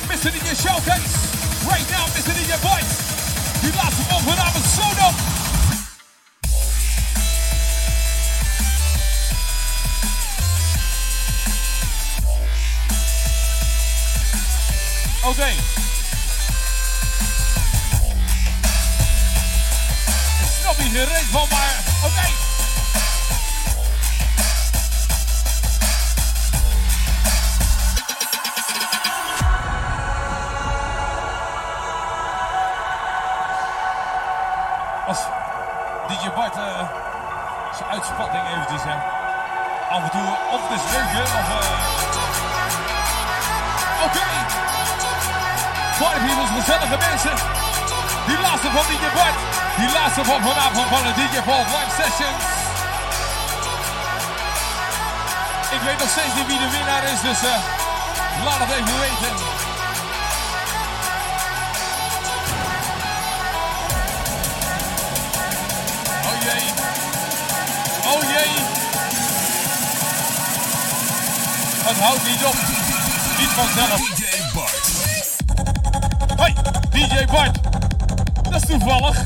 Mr. 0.08 0.32
DJ 0.32 0.56
Showcase. 0.56 1.18
Right 1.68 1.90
now, 1.90 2.06
Mr. 2.08 2.34
DJ 2.34 2.60
Boys. 2.62 3.09
Zijn 37.80 37.90
uitspatting 37.98 38.44
eventjes 38.54 38.84
hè. 38.90 38.96
Af 39.96 40.02
en 40.08 40.12
toe 40.16 40.28
of 40.56 40.62
is 40.76 40.84
leuke 40.96 41.22
of... 41.40 41.48
eh, 41.58 41.68
Oké. 44.06 44.26
Party 46.00 46.20
peoples, 46.26 46.52
gezellige 46.60 46.98
mensen. 47.08 47.36
Die 48.28 48.40
laatste 48.46 48.70
van 48.76 48.86
DJ 48.90 49.06
Bart. 49.18 49.38
Die 49.82 49.92
laatste 49.98 50.24
van 50.32 50.40
vanavond 50.50 50.88
van 50.96 51.04
de 51.08 51.14
DJ 51.20 51.36
Vault 51.48 51.68
live 51.76 51.92
sessions. 52.02 52.44
Ik 55.76 55.82
weet 55.88 56.00
nog 56.04 56.10
steeds 56.16 56.34
niet 56.38 56.48
wie 56.52 56.60
de 56.66 56.70
winnaar 56.78 57.04
is, 57.14 57.22
dus 57.30 57.40
eh, 57.54 57.58
laat 58.46 58.60
het 58.64 58.72
even 58.78 59.00
weten. 59.06 59.34
Het 71.90 72.00
houdt 72.00 72.28
niet 72.28 72.46
op. 72.46 72.56
Niet 73.40 73.50
vanzelf. 73.50 74.10
DJ 74.16 74.26
Bart. 74.54 74.92
Hoi, 76.38 76.54
DJ 76.90 77.26
Bart. 77.26 77.60
Dat 78.44 78.62
is 78.62 78.68
toevallig. 78.68 79.24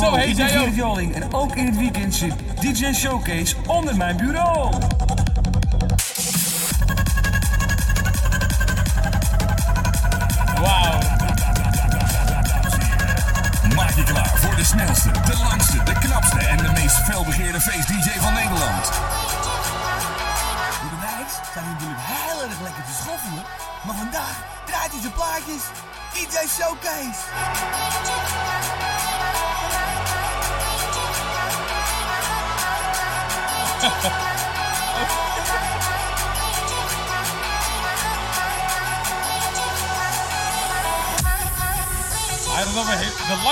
Zo 0.00 0.14
heet 0.14 0.28
ik 0.28 0.36
ben 0.36 0.52
jij 0.52 0.60
ook. 0.60 0.74
Joling 0.74 1.14
en 1.14 1.34
ook 1.34 1.56
in 1.56 1.66
het 1.66 1.76
weekend 1.76 2.14
zit 2.14 2.34
DJ 2.60 2.92
Showcase 2.92 3.54
onder 3.66 3.96
mijn 3.96 4.16
bureau. 4.16 4.72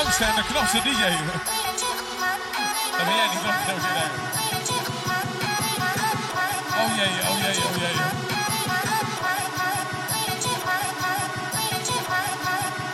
Langste 0.02 0.24
en 0.24 0.34
de 0.34 0.42
knapste 0.42 0.80
DJ. 0.82 1.02
Dat 2.96 3.06
ben 3.06 3.14
jij 3.16 3.28
niet, 3.32 3.42
toch? 3.42 3.66
Dat 3.66 3.76
ben 3.82 3.92
jij. 3.98 4.10
Oh 6.80 6.96
jee, 6.96 7.14
oh 7.30 7.38
jee, 7.42 7.58
oh 7.66 7.76
jee. 7.76 7.96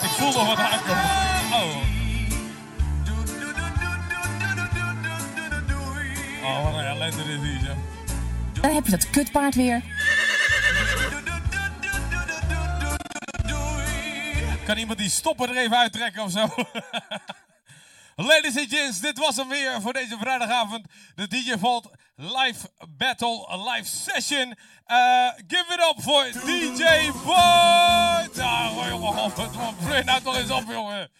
Ik 0.03 0.11
voel 0.11 0.33
nog 0.33 0.47
wat 0.47 0.59
aankomen. 0.59 1.05
Oh. 1.53 1.77
Oh, 6.45 6.65
wat 6.65 6.75
een 6.75 6.87
ellende 6.87 7.25
dit 7.27 7.41
hier, 7.41 7.61
zo. 7.65 7.75
Daar 8.61 8.73
heb 8.73 8.85
je 8.85 8.91
dat 8.91 9.11
kutpaard 9.11 9.55
weer. 9.55 9.83
Kan 14.65 14.77
iemand 14.79 14.99
die 14.99 15.11
stoppen 15.11 15.49
er 15.49 15.57
even 15.57 15.77
uittrekken 15.77 16.23
of 16.23 16.31
zo? 16.31 16.49
Ladies 18.31 18.57
and 18.57 18.69
gents, 18.69 19.01
dit 19.01 19.19
was 19.19 19.37
hem 19.37 19.49
weer 19.49 19.81
voor 19.81 19.93
deze 19.93 20.17
vrijdagavond. 20.21 20.87
De 21.15 21.29
DJ 21.29 21.55
Vault 21.59 21.91
Live 22.17 22.71
Battle 22.89 23.59
Live 23.71 23.89
Session. 23.97 24.55
Eh, 24.85 25.29
give 25.47 25.65
it 25.73 25.81
up 25.91 26.03
voor 26.03 26.25
DJ 26.25 27.11
Bart! 27.25 28.39
Ah, 28.39 28.89
jongen, 28.89 29.23
op, 29.23 29.37
het 29.37 30.05
nou 30.05 30.23
toch 30.23 30.37
eens 30.37 30.51
op, 30.51 30.65
jongen. 30.69 31.11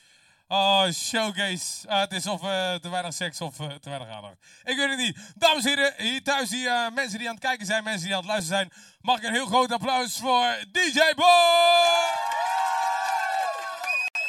Oh, 0.49 0.91
showcase. 0.91 1.89
Ah, 1.89 2.01
het 2.01 2.13
is 2.13 2.27
of 2.27 2.43
eh, 2.43 2.75
te 2.75 2.89
weinig 2.89 3.15
seks 3.15 3.41
of 3.41 3.61
eh, 3.61 3.67
te 3.67 3.89
weinig 3.89 4.09
aandacht. 4.09 4.37
Ik 4.65 4.77
weet 4.77 4.89
het 4.89 4.99
niet. 4.99 5.19
Dames 5.35 5.65
en 5.65 5.69
heren, 5.69 5.95
hier 5.97 6.23
thuis, 6.23 6.49
die, 6.49 6.69
eh, 6.69 6.91
mensen 6.95 7.19
die 7.19 7.29
aan 7.29 7.35
het 7.35 7.45
kijken 7.45 7.67
zijn, 7.67 7.85
mensen 7.85 8.07
die 8.07 8.15
aan 8.15 8.21
het 8.21 8.31
luisteren 8.31 8.59
zijn, 8.59 8.73
mag 9.01 9.19
ik 9.19 9.25
een 9.25 9.33
heel 9.33 9.47
groot 9.47 9.73
applaus 9.73 10.19
voor 10.19 10.57
DJ 10.73 11.01
Bart! 11.15 12.44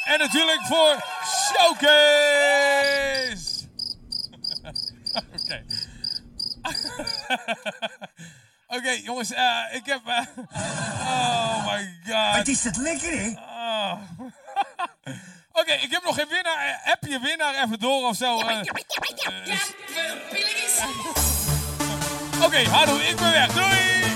En 0.06 0.20
natuurlijk 0.20 0.62
voor 0.66 1.03
Showcase! 1.53 2.64
Oké. 5.34 5.64
Oké, 8.78 8.89
jongens, 8.89 9.32
eh, 9.32 9.60
ik 9.72 9.86
heb... 9.86 10.01
eh, 10.06 10.22
oh 10.99 11.68
my 11.74 11.99
god. 12.08 12.36
Wat 12.38 12.47
is 12.47 12.62
dat 12.62 12.78
lekker, 12.78 13.12
hè? 13.20 13.34
Ah. 13.39 13.97
Oké, 15.60 15.72
ik 15.74 15.91
heb 15.91 16.03
nog 16.03 16.16
geen 16.16 16.28
winnaar. 16.30 16.66
Eh, 16.68 16.76
Heb 16.82 17.03
je 17.03 17.20
winnaar 17.20 17.53
even 17.64 17.80
door 17.80 18.08
of 18.08 18.16
zo? 18.16 18.36
Oké, 22.43 22.70
Hardo, 22.70 22.97
ik 22.97 23.16
ben 23.16 23.32
weg. 23.32 23.47
Doei! 23.47 24.14